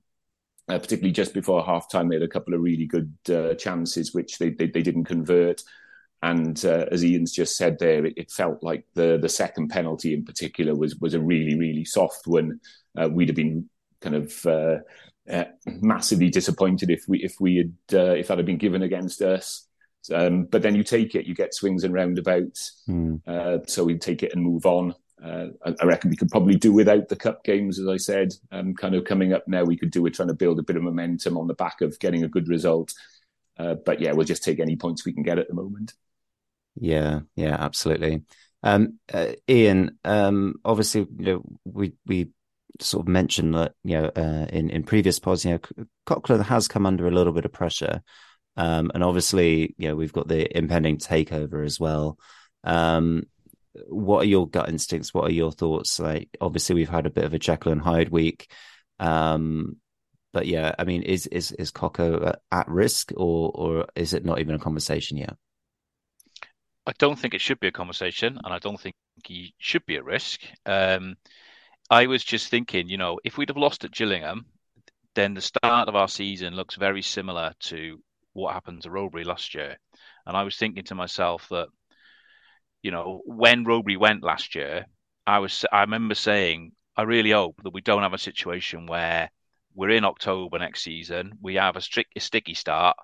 [0.68, 4.16] Uh, particularly just before half time, they had a couple of really good uh, chances,
[4.16, 5.62] which they, they, they, didn't convert.
[6.24, 10.12] And uh, as Ian's just said there, it, it, felt like the, the second penalty
[10.12, 12.60] in particular was, was a really, really soft one.
[12.98, 13.70] Uh, we'd have been
[14.02, 14.46] kind of
[15.32, 19.22] uh, massively disappointed if we if we had uh, if that had been given against
[19.22, 19.68] us.
[20.14, 22.84] Um, but then you take it, you get swings and roundabouts.
[22.88, 23.22] Mm.
[23.28, 24.94] Uh, so we take it and move on.
[25.24, 28.34] Uh, I, I, reckon we could probably do without the cup games, as I said.
[28.52, 30.76] Um, kind of coming up now, we could do it trying to build a bit
[30.76, 32.94] of momentum on the back of getting a good result.
[33.58, 35.94] Uh, but yeah, we'll just take any points we can get at the moment.
[36.76, 38.24] Yeah, yeah, absolutely.
[38.62, 42.32] Um, uh, Ian, um, obviously, you know, we we
[42.80, 46.68] sort of mentioned that you know uh, in in previous pods, you know, Coughlan has
[46.68, 48.02] come under a little bit of pressure,
[48.58, 52.18] um, and obviously, you know, we've got the impending takeover as well.
[52.64, 53.24] Um,
[53.88, 55.14] what are your gut instincts?
[55.14, 56.00] What are your thoughts?
[56.00, 58.52] Like, obviously, we've had a bit of a Jekyll and Hyde week,
[59.00, 59.78] um,
[60.34, 64.40] but yeah, I mean, is is is Coco at risk, or or is it not
[64.40, 65.36] even a conversation yet?
[66.88, 68.96] I don't think it should be a conversation, and I don't think
[69.26, 70.42] he should be at risk.
[70.66, 71.16] Um,
[71.90, 74.46] I was just thinking, you know, if we'd have lost at Gillingham,
[75.14, 78.00] then the start of our season looks very similar to
[78.34, 79.78] what happened to Rowberry last year.
[80.26, 81.68] And I was thinking to myself that,
[82.82, 84.86] you know, when Rowberry went last year,
[85.28, 89.30] I was I remember saying I really hope that we don't have a situation where
[89.74, 92.98] we're in October next season, we have a strict a sticky start,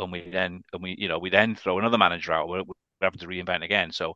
[0.00, 2.48] and we then and we you know we then throw another manager out.
[2.48, 3.92] We're, we're having to reinvent again.
[3.92, 4.14] So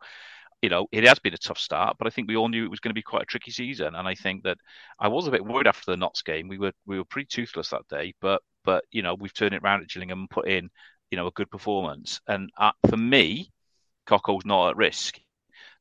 [0.63, 2.71] you know, it has been a tough start, but I think we all knew it
[2.71, 3.95] was going to be quite a tricky season.
[3.95, 4.59] And I think that
[4.99, 6.49] I was a bit worried after the Notts game.
[6.49, 9.63] We were we were pretty toothless that day, but but you know we've turned it
[9.63, 10.69] around at Gillingham and put in
[11.11, 12.21] you know a good performance.
[12.27, 13.51] And uh, for me,
[14.07, 15.19] Coco's not at risk.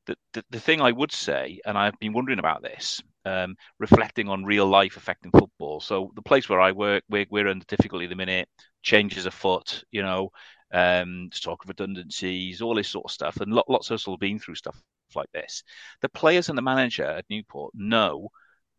[0.05, 4.27] The, the, the thing I would say, and I've been wondering about this, um, reflecting
[4.27, 5.81] on real life affecting football.
[5.81, 8.49] So the place where I work, we're, we're under difficulty at the minute.
[8.81, 10.31] Changes afoot, you know
[10.71, 13.37] um, to talk of redundancies, all this sort of stuff.
[13.41, 14.81] And lots of us have been through stuff
[15.15, 15.63] like this.
[16.01, 18.29] The players and the manager at Newport know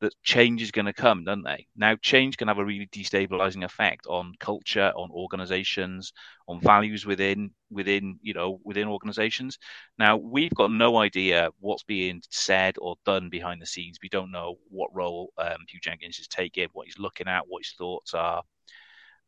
[0.00, 1.66] that change is going to come, don't they?
[1.76, 6.12] Now, change can have a really destabilizing effect on culture, on organizations,
[6.48, 9.58] on values within within you know within organizations.
[9.98, 13.98] Now, we've got no idea what's being said or done behind the scenes.
[14.02, 17.64] We don't know what role um, Huw Jenkins is taking, what he's looking at, what
[17.64, 18.42] his thoughts are.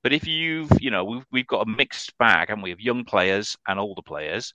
[0.03, 3.05] But if you've, you know, we've, we've got a mixed bag, and we have young
[3.05, 4.55] players and older players,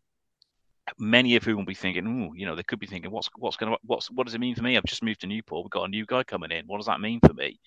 [0.97, 3.71] many of whom will be thinking, you know, they could be thinking, what's what's going
[3.71, 4.77] to what's what does it mean for me?
[4.77, 5.65] I've just moved to Newport.
[5.65, 6.65] We've got a new guy coming in.
[6.65, 7.59] What does that mean for me?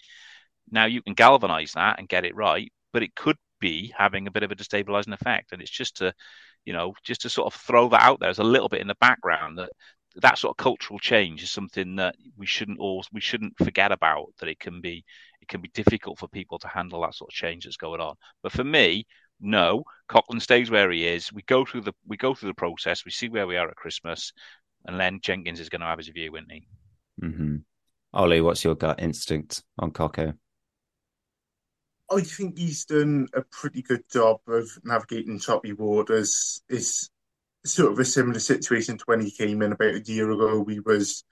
[0.70, 4.31] Now you can galvanize that and get it right, but it could be having a
[4.31, 5.53] bit of a destabilizing effect.
[5.53, 6.14] And it's just to,
[6.64, 8.89] you know, just to sort of throw that out there as a little bit in
[8.89, 9.70] the background that
[10.16, 14.26] that sort of cultural change is something that we shouldn't all we shouldn't forget about.
[14.41, 15.05] That it can be
[15.41, 18.14] it can be difficult for people to handle that sort of change that's going on.
[18.43, 19.07] But for me,
[19.41, 21.32] no, Coughlan stays where he is.
[21.32, 23.05] We go through the we go through the process.
[23.05, 24.32] We see where we are at Christmas,
[24.86, 26.66] and then Jenkins is going to have his view, isn't he?
[27.22, 27.57] Mm-hmm.
[28.12, 30.34] Ollie, what's your gut instinct on Coco?
[32.11, 36.61] I think he's done a pretty good job of navigating choppy waters.
[36.68, 37.09] It's
[37.64, 40.61] sort of a similar situation to when he came in about a year ago.
[40.61, 41.24] We was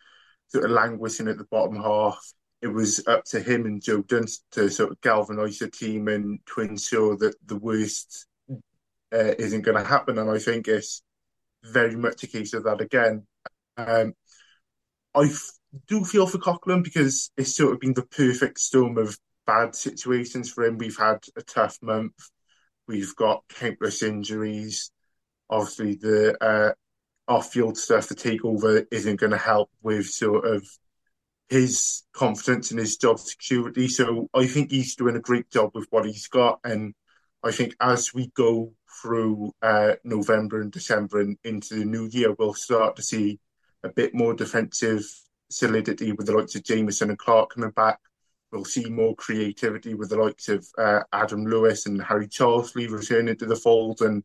[0.49, 2.33] sort of languishing at the bottom half.
[2.61, 6.41] It was up to him and Joe Dunst to sort of galvanise the team and
[6.55, 10.19] to ensure that the worst uh, isn't going to happen.
[10.19, 11.03] And I think it's
[11.65, 13.27] very much a case of that again.
[13.77, 14.15] Um,
[15.15, 15.53] I f-
[15.87, 20.51] do feel for Coughlan because it's sort of been the perfect storm of bad situations
[20.51, 20.79] for him.
[20.79, 22.15] We've had a tough month.
[22.87, 24.91] We've got countless injuries
[25.51, 26.73] obviously the uh,
[27.27, 30.67] off-field stuff, the takeover isn't going to help with sort of
[31.49, 33.89] his confidence in his job security.
[33.89, 36.95] So I think he's doing a great job with what he's got, and
[37.43, 42.35] I think as we go through uh, November and December and into the new year,
[42.39, 43.39] we'll start to see
[43.85, 45.05] a bit more defensive
[45.51, 48.01] solidity with the likes of Jameson and Clarke coming back.
[48.51, 53.37] We'll see more creativity with the likes of uh, Adam Lewis and Harry Charsley returning
[53.37, 54.25] to the fold, and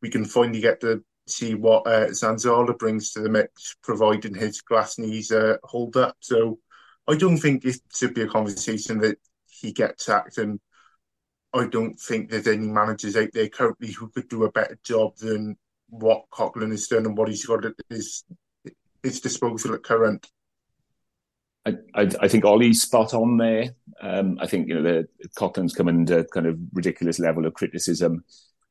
[0.00, 4.60] we can finally get to see what uh, Zanzala brings to the mix, providing his
[4.60, 6.16] glass knees uh, hold up.
[6.20, 6.58] So
[7.06, 10.60] I don't think it should be a conversation that he gets sacked, and
[11.52, 15.16] I don't think there's any managers out there currently who could do a better job
[15.16, 15.56] than
[15.88, 18.24] what Coughlan has done and what he's got at his
[19.02, 20.26] his disposal at current.
[21.66, 23.74] I, I, I think Ollie's spot on there.
[24.00, 28.24] Um, I think you know the Coughlan's come under kind of ridiculous level of criticism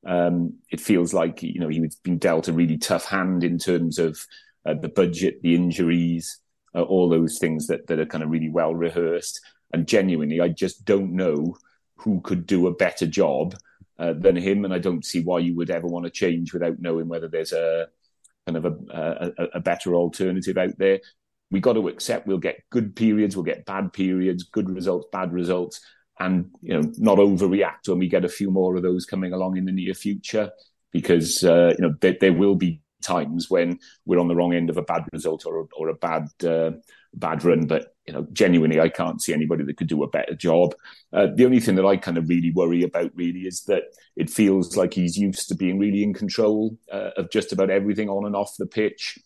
[0.06, 4.00] um, it feels like you know he's been dealt a really tough hand in terms
[4.00, 4.26] of
[4.66, 6.40] uh, the budget, the injuries,
[6.76, 9.40] uh, all those things that that are kind of really well rehearsed.
[9.72, 11.56] And genuinely, I just don't know
[11.96, 13.56] who could do a better job
[13.98, 14.66] uh, than him.
[14.66, 17.54] And I don't see why you would ever want to change without knowing whether there's
[17.54, 17.88] a
[18.46, 21.00] kind of a, a, a better alternative out there.
[21.50, 25.32] We got to accept we'll get good periods, we'll get bad periods, good results, bad
[25.32, 25.80] results
[26.20, 29.58] and you know not overreact when we get a few more of those coming along
[29.58, 30.52] in the near future
[30.92, 34.70] because uh, you know there, there, will be times when we're on the wrong end
[34.70, 36.72] of a bad result or or a bad uh,
[37.14, 37.68] bad run.
[37.68, 40.76] But you know genuinely I can't see anybody that could do a better job.
[41.12, 43.84] Uh, the only thing that I kind of really worry about really is that
[44.16, 48.10] it feels like he's used to being really in control uh, of just about everything
[48.10, 49.18] on and off the pitch.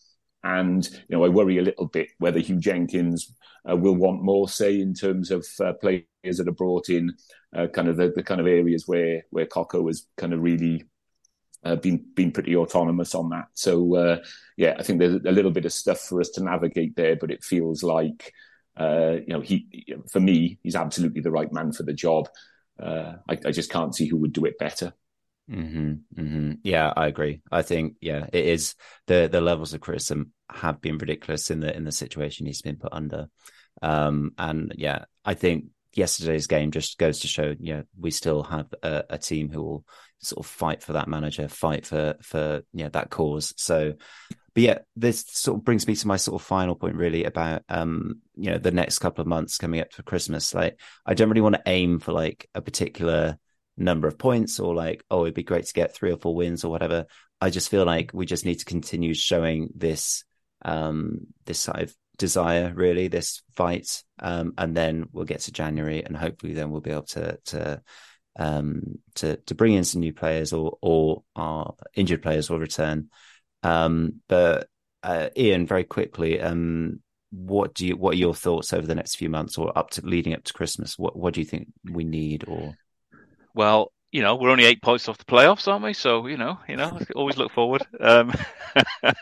[0.44, 3.32] And you know I worry a little bit whether Huw Jenkins
[3.68, 7.14] uh, will want more say in terms of uh, players that are brought in,
[7.56, 10.84] uh, kind of the, the, kind of areas where where Coco has kind of really
[11.64, 13.46] uh, been been pretty autonomous on that.
[13.54, 14.18] So uh,
[14.56, 17.30] yeah, I think there's a little bit of stuff for us to navigate there, but
[17.30, 18.32] it feels like
[18.78, 22.28] uh, you know he for me he's absolutely the right man for the job.
[22.80, 24.92] I, I just can't see who would do it better.
[25.50, 26.52] Mm-hmm, mm-hmm.
[26.62, 27.40] Yeah, I agree.
[27.50, 28.74] I think yeah, it is
[29.06, 32.76] the the levels of criticism have been ridiculous in the in the situation he's been
[32.76, 33.28] put under.
[33.80, 38.72] Um, and yeah, I think yesterday's game just goes to show, yeah, we still have
[38.82, 39.84] a, a, team who will
[40.18, 43.54] sort of fight for that manager, fight for for yeah that cause.
[43.56, 43.94] So
[44.58, 47.62] but yeah, this sort of brings me to my sort of final point, really, about
[47.68, 50.52] um, you know, the next couple of months coming up for Christmas.
[50.52, 53.38] Like, I don't really want to aim for like a particular
[53.76, 56.64] number of points or like, oh, it'd be great to get three or four wins
[56.64, 57.06] or whatever.
[57.40, 60.24] I just feel like we just need to continue showing this
[60.64, 64.02] um this sort of desire, really, this fight.
[64.18, 67.82] Um, and then we'll get to January and hopefully then we'll be able to to
[68.38, 73.08] um to to bring in some new players or or our injured players will return.
[73.62, 74.68] Um, but
[75.02, 77.00] uh, Ian, very quickly, um,
[77.30, 80.04] what do you what are your thoughts over the next few months or up to
[80.04, 80.98] leading up to Christmas?
[80.98, 82.74] What what do you think we need or
[83.54, 85.92] well, you know, we're only eight points off the playoffs, aren't we?
[85.92, 87.82] So, you know, you know, always look forward.
[88.00, 88.32] Um,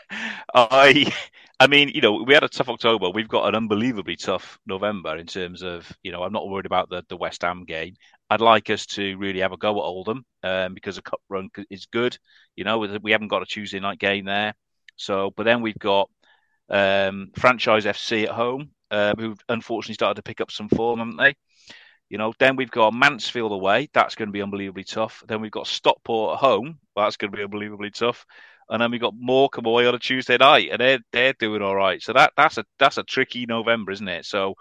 [0.53, 1.11] I,
[1.59, 3.09] I mean, you know, we had a tough October.
[3.09, 6.89] We've got an unbelievably tough November in terms of, you know, I'm not worried about
[6.89, 7.95] the, the West Ham game.
[8.29, 11.49] I'd like us to really have a go at Oldham um, because a cup run
[11.71, 12.15] is good.
[12.55, 14.53] You know, we haven't got a Tuesday night game there.
[14.97, 16.11] So, but then we've got
[16.69, 21.17] um, franchise FC at home, um, who unfortunately started to pick up some form, haven't
[21.17, 21.35] they?
[22.09, 23.89] You know, then we've got Mansfield away.
[23.93, 25.23] That's going to be unbelievably tough.
[25.27, 26.79] Then we've got Stockport at home.
[26.95, 28.25] That's going to be unbelievably tough.
[28.69, 31.75] And then we got Morecambe away on a Tuesday night, and they're they're doing all
[31.75, 32.01] right.
[32.01, 34.25] So that that's a that's a tricky November, isn't it?
[34.25, 34.55] So,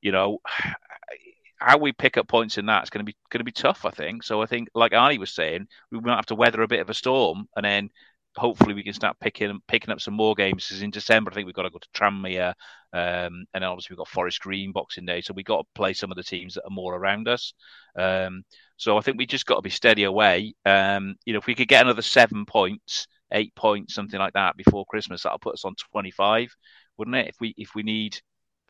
[0.00, 0.38] you know,
[1.58, 3.84] how we pick up points in that is going to be going to be tough.
[3.84, 4.22] I think.
[4.22, 6.90] So I think, like Arnie was saying, we might have to weather a bit of
[6.90, 7.90] a storm, and then
[8.36, 10.66] hopefully we can start picking picking up some more games.
[10.66, 12.54] Because in December, I think we've got to go to Tranmere,
[12.92, 16.10] um, and obviously we've got Forest Green Boxing Day, so we've got to play some
[16.10, 17.52] of the teams that are more around us.
[17.96, 18.44] Um,
[18.76, 20.54] so I think we just got to be steady away.
[20.64, 24.56] Um, you know, if we could get another seven points, eight points, something like that
[24.56, 26.54] before Christmas, that'll put us on twenty five,
[26.96, 27.28] wouldn't it?
[27.28, 28.20] If we if we need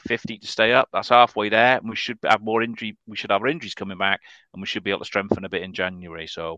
[0.01, 0.89] 50 to stay up.
[0.93, 2.97] That's halfway there, and we should have more injury.
[3.07, 4.21] We should have our injuries coming back,
[4.53, 6.27] and we should be able to strengthen a bit in January.
[6.27, 6.55] So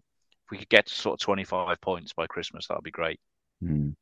[0.47, 3.21] if we could get to sort of 25 points by Christmas, that would be great.
[3.63, 3.95] Mm.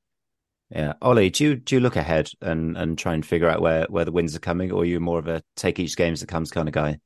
[0.70, 3.86] Yeah, Ollie, do you do you look ahead and and try and figure out where
[3.88, 6.22] where the wins are coming, or are you more of a take each game as
[6.22, 6.98] it comes kind of guy?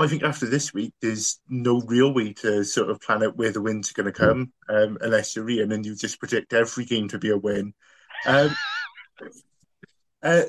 [0.00, 3.52] I think after this week, there's no real way to sort of plan out where
[3.52, 6.86] the wins are going to come, um, unless you're Ian and you just predict every
[6.86, 7.74] game to be a win.
[8.24, 8.56] Um,
[10.22, 10.44] uh,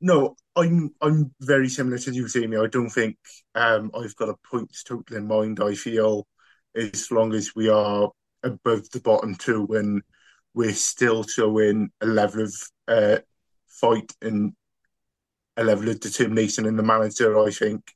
[0.00, 2.56] no, I'm I'm very similar to you, Jamie.
[2.56, 3.16] I don't think
[3.54, 5.60] um, I've got a points total in mind.
[5.62, 6.26] I feel
[6.74, 8.10] as long as we are
[8.42, 10.02] above the bottom two and
[10.52, 12.54] we're still showing a level of
[12.88, 13.18] uh,
[13.68, 14.52] fight and
[15.56, 17.92] a level of determination in the manager, I think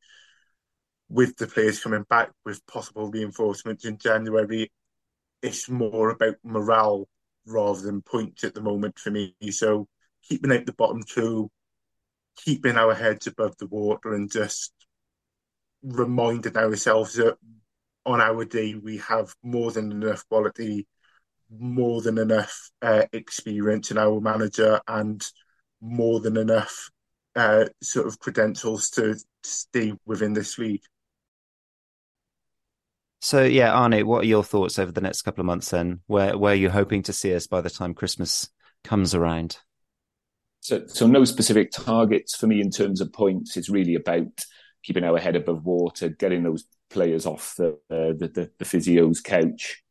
[1.11, 4.71] with the players coming back with possible reinforcements in January,
[5.43, 7.09] it's more about morale
[7.47, 9.35] rather than points at the moment for me.
[9.51, 9.89] So
[10.29, 11.51] keeping out the bottom two,
[12.37, 14.73] keeping our heads above the water and just
[15.83, 17.37] reminding ourselves that
[18.07, 20.87] on our day, we have more than enough quality,
[21.51, 25.27] more than enough uh, experience in our manager, and
[25.81, 26.91] more than enough
[27.37, 30.83] uh, sort of credentials to stay within this league.
[33.21, 35.71] So yeah, Arnie, what are your thoughts over the next couple of months?
[35.71, 38.49] Then, where where are you hoping to see us by the time Christmas
[38.83, 39.59] comes around?
[40.61, 43.57] So, so no specific targets for me in terms of points.
[43.57, 44.45] It's really about
[44.83, 49.21] keeping our head above water, getting those players off the uh, the, the, the, physio's
[49.21, 49.83] couch.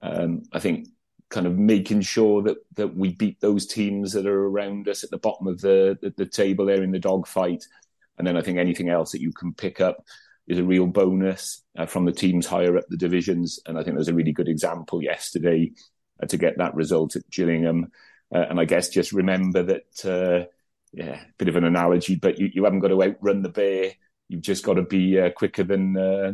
[0.00, 0.88] Um, I think
[1.28, 5.10] kind of making sure that that we beat those teams that are around us at
[5.10, 7.64] the bottom of the the, the table there in the dogfight,
[8.18, 10.04] and then I think anything else that you can pick up
[10.46, 13.60] is a real bonus uh, from the teams higher up the divisions.
[13.66, 15.72] And I think there's a really good example yesterday
[16.22, 17.92] uh, to get that result at Gillingham.
[18.34, 20.46] Uh, and I guess just remember that, uh,
[20.92, 23.92] yeah, bit of an analogy, but you, you haven't got to outrun the bear
[24.32, 26.32] you've just got to be uh, quicker than uh,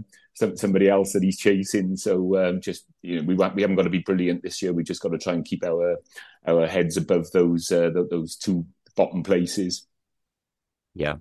[0.54, 1.96] somebody else that he's chasing.
[1.96, 4.72] So um, just you know, we we haven't got to be brilliant this year.
[4.72, 5.96] We just got to try and keep our
[6.46, 9.86] our heads above those those two bottom places.
[10.94, 11.16] Yeah,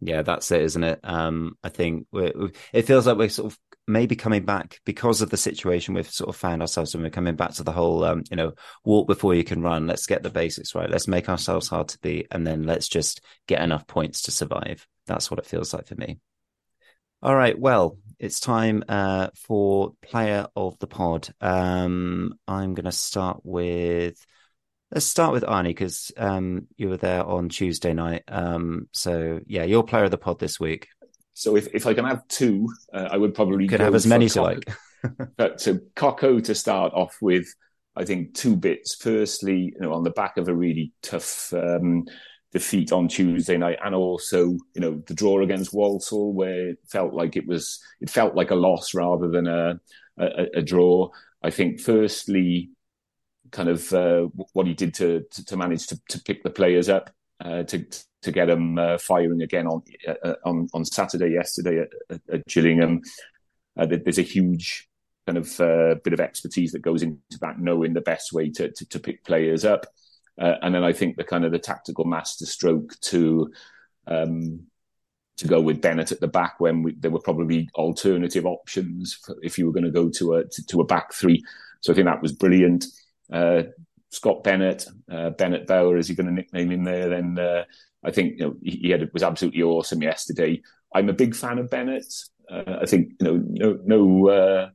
[0.00, 1.00] yeah, that's it, isn't it?
[1.04, 5.36] Um, I think it feels like we're sort of maybe coming back because of the
[5.36, 7.02] situation we've sort of found ourselves in.
[7.02, 8.52] We're coming back to the whole, um, you know,
[8.84, 9.86] walk before you can run.
[9.86, 10.90] Let's get the basics right.
[10.90, 14.86] Let's make ourselves hard to beat, and then let's just get enough points to survive.
[15.06, 16.18] That's what it feels like for me.
[17.22, 17.58] All right.
[17.58, 21.28] Well, it's time uh, for player of the pod.
[21.40, 24.24] Um, I'm going to start with.
[24.92, 28.22] Let's start with Arnie because um, you were there on Tuesday night.
[28.28, 30.86] Um, so yeah, your player of the pod this week.
[31.34, 34.06] So if, if I can have two, uh, I would probably you can have as
[34.06, 34.64] many as you like.
[35.36, 37.46] but so Coco to start off with,
[37.96, 38.94] I think two bits.
[38.94, 42.04] Firstly, you know, on the back of a really tough um,
[42.52, 47.12] defeat on Tuesday night, and also you know the draw against Walsall, where it felt
[47.12, 49.80] like it was it felt like a loss rather than a
[50.18, 51.10] a, a draw.
[51.42, 52.70] I think firstly,
[53.50, 54.22] kind of uh,
[54.52, 57.10] what he did to, to, to manage to, to pick the players up
[57.44, 57.84] uh, to
[58.22, 63.02] to get them uh, firing again on uh, on on Saturday yesterday at, at, Gillingham.
[63.76, 64.88] Uh, there's a huge
[65.26, 68.70] kind of uh, bit of expertise that goes into that, knowing the best way to
[68.72, 69.86] to, to pick players up,
[70.38, 73.52] and then I think the kind of the tactical masterstroke to.
[74.06, 74.66] Um,
[75.38, 79.58] to go with Bennett at the back when we, there were probably alternative options if
[79.58, 81.44] you were going to go to a to, to a back three.
[81.82, 82.86] So I think that was brilliant.
[83.32, 83.62] Uh,
[84.10, 87.08] Scot Bennett, uh, Benno-bauer, is he going to nickname him there?
[87.08, 87.64] Then uh,
[88.04, 90.62] I think you know he, had, was absolutely awesome yesterday.
[90.94, 92.12] I'm a big fan of Bennett.
[92.50, 94.70] Uh, I think you know no no uh,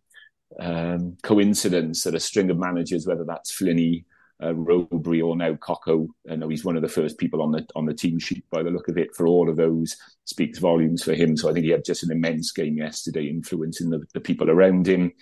[0.59, 4.05] um, coincidence that a string of managers, whether that's Flinney,
[4.43, 7.65] uh, Rowberry, or now Coco, I know he's one of the first people on the
[7.75, 9.15] on the team sheet by the look of it.
[9.15, 9.95] For all of those,
[10.25, 11.37] speaks volumes for him.
[11.37, 14.87] So I think he had just an immense game yesterday, influencing the, the people around
[14.87, 15.13] him.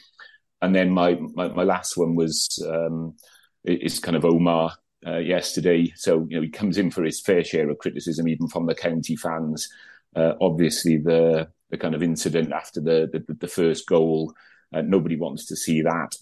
[0.61, 2.47] And then my my, my last one was.
[2.67, 3.15] Um,
[3.65, 4.71] is kind of Omar
[5.05, 5.91] uh, yesterday.
[5.95, 8.75] So you know he comes in for his fair share of criticism, even from the
[8.75, 9.69] county fans.
[10.15, 14.33] Uh, obviously, the the kind of incident after the the, the first goal,
[14.73, 16.15] uh, nobody wants to see that.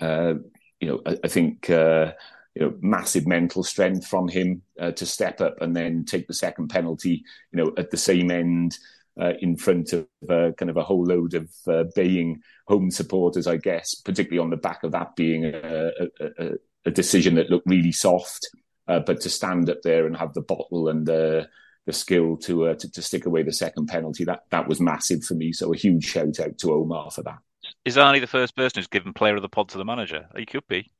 [0.00, 0.34] Uh,
[0.80, 2.12] you know, I, I think uh,
[2.54, 6.34] you know massive mental strength from him uh, to step up and then take the
[6.34, 7.24] second penalty.
[7.52, 8.78] You know, at the same end.
[9.20, 13.46] Uh, in front of uh, kind of a whole load of uh, baying home supporters,
[13.46, 16.50] I guess, particularly on the back of that being a, a,
[16.84, 18.48] a decision that looked really soft.
[18.88, 21.48] Uh, but to stand up there and have the bottle and the
[21.86, 25.22] the skill to, uh, to, to stick away the second penalty that that was massive
[25.22, 25.52] for me.
[25.52, 27.38] So a huge shout out to Omar for that.
[27.84, 30.26] Is Arnie the first person who's given player of the pod to the manager?
[30.36, 30.90] He could be.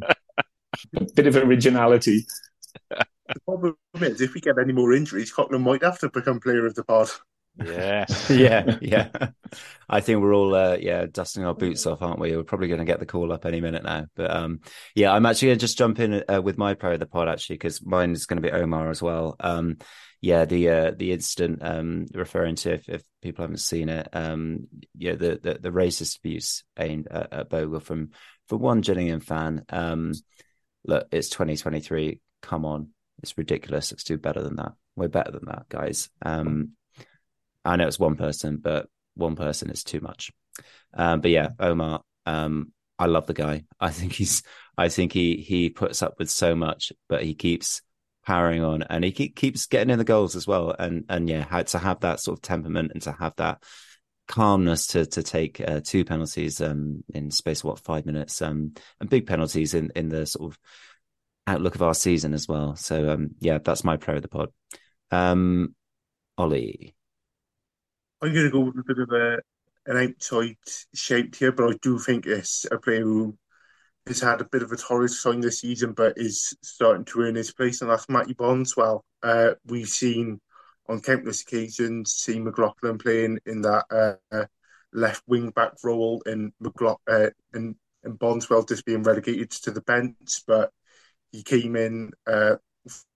[0.00, 2.26] a bit of originality.
[3.28, 6.66] The problem is, if we get any more injuries, Coughlan might have to become player
[6.66, 7.10] of the pod.
[7.64, 9.08] Yeah, yeah, yeah.
[9.88, 12.36] I think we're all, uh, yeah, dusting our boots off, aren't we?
[12.36, 14.06] We're probably going to get the call up any minute now.
[14.14, 14.60] But um,
[14.94, 17.28] yeah, I'm actually going to just jump in uh, with my player of the pod
[17.28, 19.36] actually because mine is going to be Omar as well.
[19.40, 19.78] Um,
[20.20, 24.66] yeah, the uh, the incident um, referring to if, if people haven't seen it, um,
[24.96, 28.10] yeah, the, the, the racist abuse aimed at, at Bogle from
[28.48, 29.64] from one Gillingham fan.
[29.68, 30.12] Um,
[30.84, 32.20] look, it's 2023.
[32.42, 32.90] Come on,
[33.22, 33.92] it's ridiculous.
[33.92, 34.72] Let's do better than that.
[34.96, 36.10] We're better than that, guys.
[36.22, 36.72] Um,
[37.64, 40.32] I know it's one person, but one person is too much.
[40.94, 43.64] Um, but yeah, Omar, um, I love the guy.
[43.80, 44.42] I think he's,
[44.76, 47.82] I think he he puts up with so much, but he keeps
[48.24, 50.74] powering on, and he keep, keeps getting in the goals as well.
[50.78, 53.62] And and yeah, how to have that sort of temperament and to have that
[54.28, 58.72] calmness to to take uh, two penalties um, in space of what five minutes um,
[59.00, 60.58] and big penalties in in the sort of
[61.48, 62.76] outlook of our season as well.
[62.76, 64.50] So um, yeah, that's my pro of the pod.
[65.10, 65.74] Um,
[66.36, 66.94] Ollie.
[68.20, 69.38] I'm going to go with a bit of a
[69.86, 70.56] an outside
[70.94, 73.38] shape here, but I do think it's a player who
[74.06, 77.36] has had a bit of a torrid sign this season, but is starting to earn
[77.36, 79.04] his place, and that's Matty Bondswell.
[79.22, 80.40] Uh, we've seen
[80.88, 83.84] on countless occasions see McLoughlin playing in that
[84.30, 84.44] uh,
[84.92, 87.74] left wing back role, and McLoughlin uh, and,
[88.04, 90.70] and Bondswell just being relegated to the bench, but
[91.32, 92.56] he came in uh,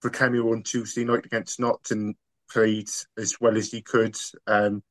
[0.00, 2.14] for cameo on Tuesday night against Notts and
[2.50, 4.16] played as well as he could.
[4.46, 4.82] Um,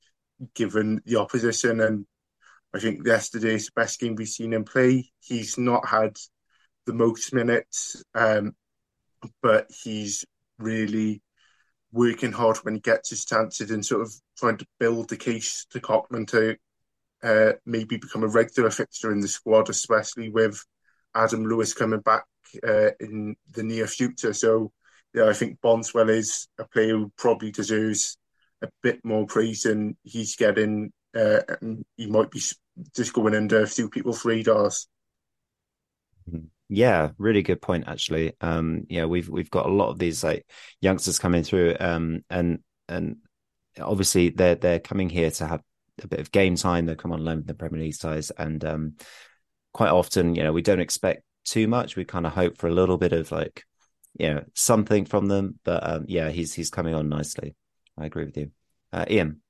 [0.54, 1.82] given the opposition.
[1.82, 2.06] And
[2.74, 5.12] I think yesterday's the best game we've seen him play.
[5.20, 6.18] He's not had
[6.86, 8.56] the most minutes, um,
[9.42, 10.26] but he's
[10.58, 11.22] really
[11.92, 15.66] working hard when he gets his chances and sort of trying to build the case
[15.72, 16.56] to Coughlan to
[17.22, 20.64] uh, maybe become a regular fixture in the squad, especially with
[21.16, 22.26] Adam Lewis coming back
[22.68, 24.34] uh, in the near future.
[24.34, 24.72] So,
[25.14, 28.18] yeah, I think Bondswell is a player who probably deserves
[28.62, 30.92] a bit more praise than he's getting.
[31.16, 32.42] Uh, and he might be
[32.96, 34.88] just going under a few people's radars.
[36.74, 37.84] Yeah, really good point.
[37.88, 40.46] Actually, um, yeah, we've we've got a lot of these like
[40.80, 43.18] youngsters coming through, um, and and
[43.78, 45.62] obviously they're they're coming here to have
[46.02, 46.86] a bit of game time.
[46.86, 48.94] They come on loan with the Premier League sides, and um,
[49.74, 51.96] quite often, you know, we don't expect too much.
[51.96, 53.66] We kind of hope for a little bit of like,
[54.18, 55.60] you know, something from them.
[55.64, 57.56] But um, yeah, he's he's coming on nicely.
[57.98, 58.52] I agree with you.
[58.92, 59.42] Uh, Ian.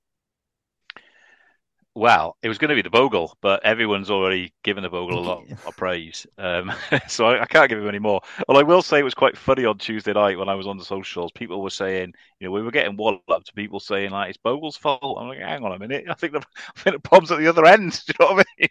[1.94, 5.28] Well, it was going to be the Bogle, but everyone's already given the Bogle a
[5.28, 6.26] lot of praise.
[6.38, 6.72] Um,
[7.10, 8.22] so I, I, can't give him any more.
[8.48, 10.78] Well, I will say it was quite funny on Tuesday night when I was on
[10.78, 11.34] the socials.
[11.34, 14.78] People were saying, you know, we were getting walloped to people saying, like, it's Bogle's
[14.78, 15.18] fault.
[15.20, 16.06] I'm like, hang on a minute.
[16.10, 16.40] I think the,
[16.78, 17.92] I think the problem's at the other end.
[18.08, 18.70] Do you know what I mean?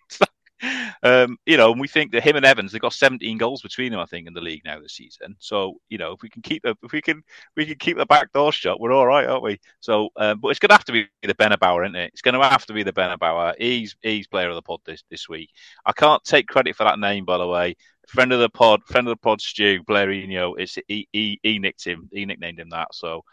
[1.03, 3.91] Um, you know, and we think that him and Evans, they've got 17 goals between
[3.91, 5.37] them, I think, in the league now this season.
[5.39, 7.23] So, you know, if we can keep the, if we can,
[7.57, 9.61] we can keep the back door shut, we're all right, aren't we?
[9.81, 12.11] So, um, but it's going to have to be the Benno-bauer, isn't it?
[12.13, 13.55] It's going to have to be the Benno-bauer.
[13.59, 15.51] He's he's player of the pod this this week.
[15.87, 17.77] I can't take credit for that name, by the way.
[18.09, 20.55] Friend of the pod, friend of the pod, Stu Blairino.
[20.59, 22.09] It's he, he he nicked him.
[22.13, 22.89] He nicknamed him that.
[22.95, 23.25] So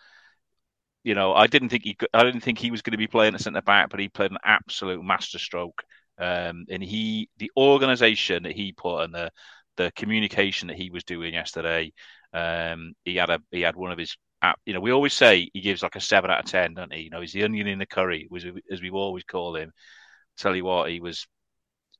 [1.04, 3.34] you know, I didn't think he I didn't think he was going to be playing
[3.34, 5.84] at centre back, but he played an absolute masterstroke.
[6.20, 9.32] Um, and he, the organisation that he put and the
[9.76, 11.93] the communication that he was doing yesterday,
[12.34, 14.15] um, he had a he had one of his.
[14.65, 17.01] You know, we always say he gives like a seven out of ten, don't he?
[17.01, 18.30] You know, he's the onion in the curry,
[18.72, 19.72] as we've always call him.
[20.38, 21.28] Tell you what, he was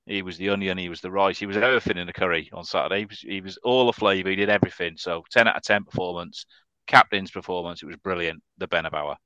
[0.06, 2.64] he was the onion, he was the rice, he was everything in the curry on
[2.64, 3.00] Saturday.
[3.00, 4.94] He was, he was all the flavour, he did everything.
[4.98, 6.46] So ten out of ten performance,
[6.86, 7.82] captain's performance.
[7.82, 8.42] It was brilliant.
[8.60, 9.18] The Benno-bauer.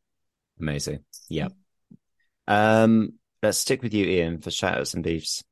[0.60, 1.04] Amazing.
[1.30, 1.50] Yeah.
[2.48, 5.44] Um, let's stick with you, Ian, for shout outs and beefs.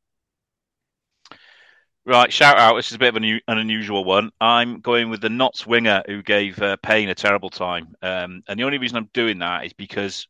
[2.05, 2.75] Right, shout out.
[2.75, 4.31] This is a bit of an, an unusual one.
[4.41, 7.93] I'm going with the Notts winger who gave uh, Payne a terrible time.
[8.01, 10.27] Um, and the only reason I'm doing that is because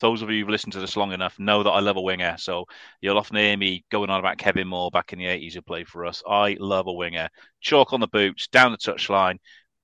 [0.00, 2.36] those of you who've listened to this long enough know that I love a winger.
[2.38, 2.64] So
[3.00, 5.86] you'll often hear me going on about Kevin Moore back in the 80s who played
[5.86, 6.22] for us.
[6.26, 7.28] I love a winger.
[7.60, 9.36] Chalk on the boots, down the touchline,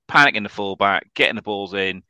[0.09, 2.03] panicking the fullback, getting the balls in.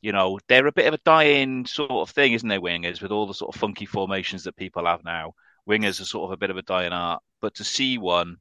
[0.00, 3.10] You know, they're a bit of a dying sort of thing, isn't they, wingers, with
[3.10, 5.34] all the sort of funky formations that people have now.
[5.68, 7.22] Wingers are sort of a bit of a dying art.
[7.40, 8.36] But to see one,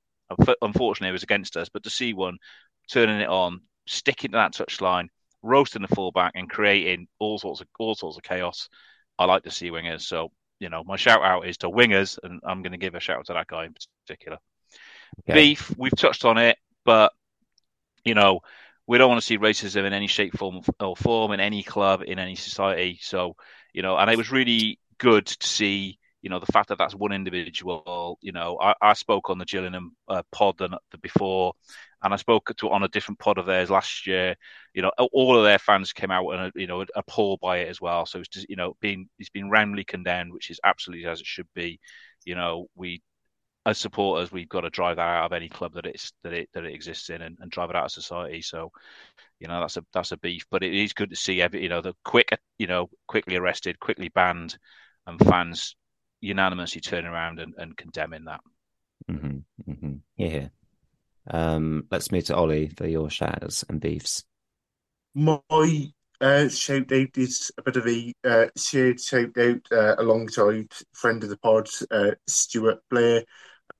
[0.61, 2.37] unfortunately, it was against us, but to see one
[2.89, 5.07] turning it on, sticking to that touchline,
[5.41, 8.69] roasting the fullback, and creating all sorts of all sorts of chaos,
[9.17, 10.01] I like to see wingers.
[10.01, 12.99] So, you know, my shout out is to wingers, and I'm going to give a
[12.99, 14.37] shout out to that guy in particular.
[15.19, 15.33] Okay.
[15.33, 17.13] Beef, we've touched on it, but
[18.03, 18.41] you know,
[18.87, 22.01] we don't want to see racism in any shape, form, or form in any club,
[22.07, 22.97] in any society.
[23.01, 23.35] So,
[23.73, 26.95] you know, and it was really good to see, you know, the fact that that's
[26.95, 28.17] one individual.
[28.21, 31.53] You know, I, I spoke on the Gillingham uh, pod and the before,
[32.01, 34.35] and I spoke to on a different pod of theirs last year.
[34.73, 37.81] You know, all of their fans came out and you know appalled by it as
[37.81, 38.05] well.
[38.05, 41.27] So it's just you know being it's been roundly condemned, which is absolutely as it
[41.27, 41.81] should be.
[42.23, 43.01] You know, we
[43.67, 46.49] as supporters, we've got to drive that out of any club that it's that it
[46.53, 48.41] that it exists in, and, and drive it out of society.
[48.41, 48.71] So,
[49.41, 50.45] you know, that's a that's a beef.
[50.49, 53.77] But it is good to see every you know the quick you know quickly arrested,
[53.79, 54.57] quickly banned,
[55.05, 55.75] and fans
[56.21, 58.39] unanimously turning around and, and condemning that.
[59.11, 59.93] Mm-hmm, mm-hmm.
[60.15, 60.47] Yeah.
[61.29, 64.23] Um, let's move to Ollie for your shares and beefs.
[65.13, 65.91] My
[66.21, 71.21] uh, shout out is a bit of a uh, shared shout out uh, alongside friend
[71.21, 73.25] of the pod, uh, Stuart Blair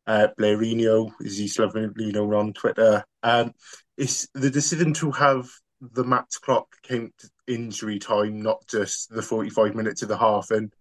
[0.08, 3.04] uh, Blairino, as he's lovingly known on Twitter.
[3.22, 3.54] Um,
[3.98, 5.50] it's the decision to have
[5.82, 7.14] the match clock count
[7.46, 10.50] injury time, not just the 45 minutes of the half.
[10.50, 10.74] And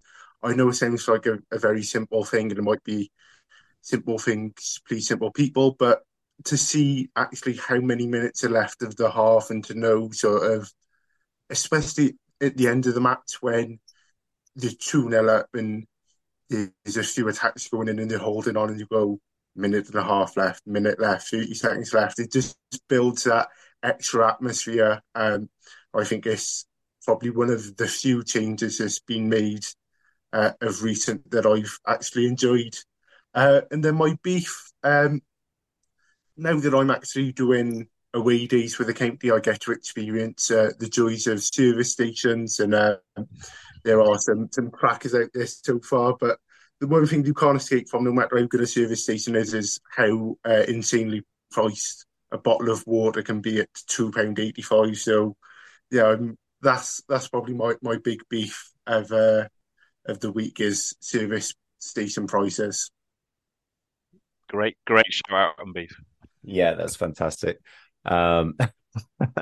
[0.43, 3.11] I know it sounds like a, a very simple thing, and it might be
[3.81, 6.03] simple things please simple people, but
[6.45, 10.43] to see actually how many minutes are left of the half and to know sort
[10.43, 10.71] of,
[11.51, 13.79] especially at the end of the match when
[14.57, 15.87] the 2 0 up and
[16.49, 19.19] there's a few attacks going in and they're holding on and you go
[19.55, 22.19] minute and a half left, minute left, 30 seconds left.
[22.19, 22.57] It just
[22.89, 23.49] builds that
[23.83, 25.03] extra atmosphere.
[25.15, 25.49] Um,
[25.95, 26.67] I think it's
[27.05, 29.65] probably one of the few changes that's been made
[30.33, 32.77] uh, of recent that I've actually enjoyed.
[33.35, 35.21] Uh, and then my beef, um,
[36.37, 40.71] now that I'm actually doing away days with the county, I get to experience uh,
[40.79, 42.97] the joys of service stations and uh,
[43.87, 46.17] there are some some crackers out there so far.
[46.21, 46.39] But
[46.81, 49.55] the one thing you can't escape from, no matter how good a service station is,
[49.55, 54.61] is how uh, insanely priced a bottle of water can be at two pound eighty
[54.61, 54.99] five.
[54.99, 55.37] So,
[55.91, 59.47] yeah, um, that's that's probably my, my big beef of uh,
[60.05, 62.91] of the week is service station prices.
[64.49, 65.97] Great, great shout out on beef.
[66.43, 67.59] Yeah, that's fantastic.
[68.05, 68.57] Um,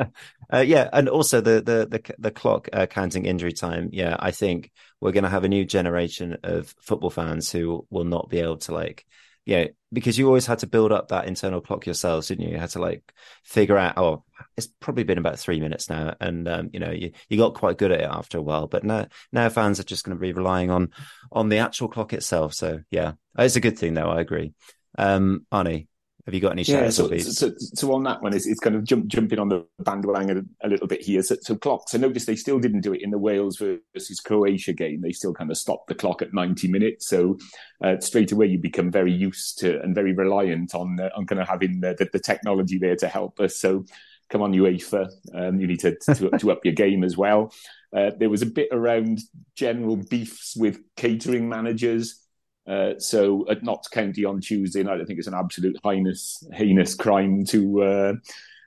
[0.52, 3.90] uh, yeah, and also the the the, the clock uh, counting injury time.
[3.92, 4.70] Yeah, I think
[5.00, 8.58] we're going to have a new generation of football fans who will not be able
[8.58, 9.04] to like,
[9.44, 12.52] yeah, because you always had to build up that internal clock yourselves, didn't you?
[12.52, 13.12] You had to like
[13.44, 13.98] figure out.
[13.98, 14.24] Oh,
[14.56, 17.78] it's probably been about three minutes now, and um, you know you you got quite
[17.78, 18.66] good at it after a while.
[18.66, 20.90] But now now fans are just going to be relying on
[21.30, 22.54] on the actual clock itself.
[22.54, 24.10] So yeah, it's a good thing though.
[24.10, 24.52] I agree.
[24.96, 25.88] Um, Arnie,
[26.24, 28.84] have you got any yeah, so, so, so, on that one, it's, it's kind of
[28.84, 31.22] jump, jumping on the bandwagon a, a little bit here.
[31.22, 34.72] So, so, clocks, I noticed they still didn't do it in the Wales versus Croatia
[34.72, 35.02] game.
[35.02, 37.08] They still kind of stopped the clock at 90 minutes.
[37.08, 37.36] So
[37.82, 41.42] uh, straight away you become very used to and very reliant on uh, on kind
[41.42, 43.58] of having the, the, the, technology there to help us.
[43.58, 43.84] So
[44.30, 47.52] come on, UEFA, um, you need to, to, to up your game as well.
[47.94, 49.20] Uh, there was a bit around
[49.56, 52.23] general beefs with catering managers
[52.66, 56.94] Uh, so at Notts County on Tuesday night, I think it's an absolute heinous, heinous
[56.94, 58.14] crime to, uh,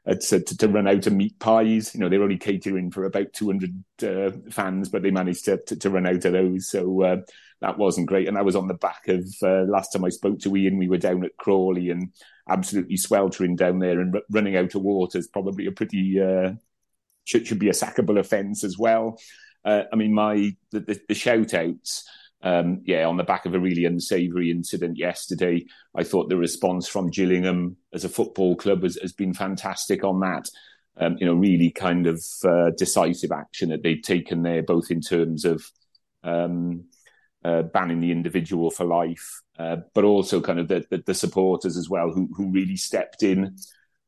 [0.07, 1.93] uh to, to run out of meat pies.
[1.93, 5.75] You know, they're only catering for about 200 uh, fans, but they managed to, to,
[5.77, 6.67] to, run out of those.
[6.67, 7.17] So uh,
[7.61, 8.27] that wasn't great.
[8.27, 10.89] And I was on the back of uh, last time I spoke to Ian, we
[10.89, 12.11] were down at Crawley and
[12.49, 16.19] absolutely sweltering down there and r- running out of water is probably a pretty
[17.25, 19.19] should, should be a sackable offence as well.
[19.65, 22.07] I mean, my the, the, the shout outs
[22.43, 25.65] um, yeah, on the back of a really unsavoury incident yesterday,
[25.95, 30.19] I thought the response from Gillingham as a football club has, has been fantastic on
[30.19, 30.47] that.
[30.99, 35.01] Um, you know, really kind of uh, decisive action that they've taken there, both in
[35.01, 35.63] terms of
[36.23, 36.85] um,
[37.43, 41.77] uh, banning the individual for life, uh, but also kind of the, the, the, supporters
[41.77, 43.55] as well, who who really stepped in.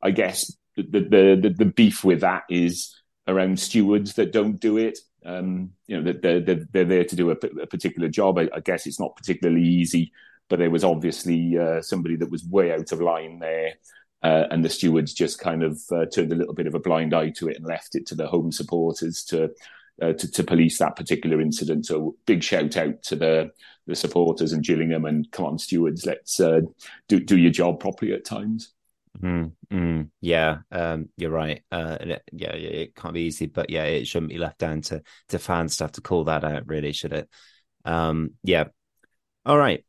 [0.02, 2.96] I guess the the, the, the beef with that is
[3.28, 4.98] around stewards that don't do it.
[5.26, 8.38] Um, you know, they're, they're, they're there to do a, particular job.
[8.38, 10.14] I, I, guess it's not particularly easy,
[10.48, 13.74] but there was obviously uh, somebody that was way out of line there.
[14.24, 17.14] Uh, and the stewards just kind of uh, turned a little bit of a blind
[17.14, 19.50] eye to it and left it to the home supporters to,
[20.02, 21.86] uh, to, to police that particular incident.
[21.86, 23.52] So big shout out to the
[23.90, 26.62] the supporters and Gillingham and come on stewards, let's uh,
[27.08, 28.72] do do your job properly at times.
[29.18, 31.64] Mm, mm, yeah, um, you're right.
[31.72, 35.02] Uh, it, yeah, it can't be easy, but yeah, it shouldn't be left down to
[35.30, 37.30] to fans to have to call that out, really, should it?
[37.86, 38.66] Um, yeah.
[39.46, 39.84] All right.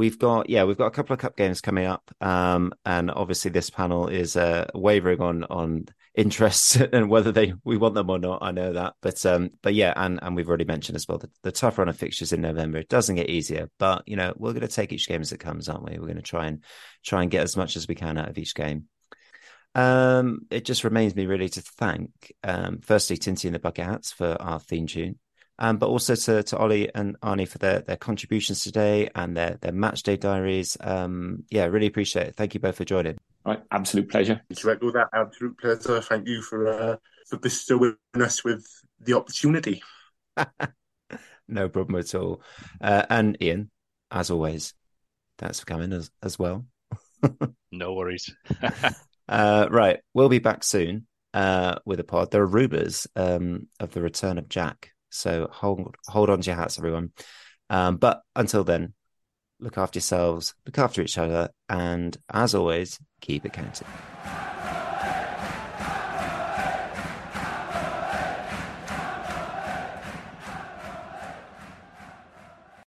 [0.00, 3.50] We've got yeah, we've got a couple of cup games coming up, um, and obviously
[3.50, 8.18] this panel is uh, wavering on on interests and whether they we want them or
[8.18, 8.38] not.
[8.40, 11.28] I know that, but um, but yeah, and and we've already mentioned as well the,
[11.42, 12.78] the tough run of fixtures in November.
[12.78, 15.38] It doesn't get easier, but you know we're going to take each game as it
[15.40, 15.98] comes, aren't we?
[15.98, 16.64] We're going to try and
[17.04, 18.86] try and get as much as we can out of each game.
[19.74, 24.12] Um, it just remains me really to thank um, firstly Tinty and the Bucket Hats
[24.12, 25.18] for our theme tune.
[25.62, 29.58] Um, but also to, to Ollie and Arnie for their, their contributions today and their,
[29.60, 30.76] their match day diaries.
[30.80, 32.34] Um, yeah, really appreciate it.
[32.34, 33.18] Thank you both for joining.
[33.44, 34.40] Right, absolute pleasure.
[34.54, 36.00] To echo that, absolute pleasure.
[36.00, 36.96] Thank you for uh,
[37.26, 38.66] for bestowing us with
[39.00, 39.82] the opportunity.
[41.48, 42.42] no problem at all.
[42.80, 43.70] Uh, and Ian,
[44.10, 44.74] as always,
[45.38, 46.66] thanks for coming as as well.
[47.72, 48.34] no worries.
[49.28, 52.30] uh, right, we'll be back soon uh, with a pod.
[52.30, 56.56] There are rumours um, of the return of Jack, so hold hold on to your
[56.56, 57.12] hats, everyone.
[57.68, 58.94] Um, but until then,
[59.60, 63.86] look after yourselves, look after each other, and as always, keep it counting.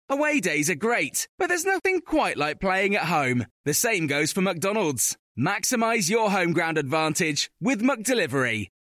[0.10, 3.46] Away days are great, but there's nothing quite like playing at home.
[3.64, 5.18] The same goes for McDonald's.
[5.40, 8.68] Maximize your home ground advantage with McDelivery.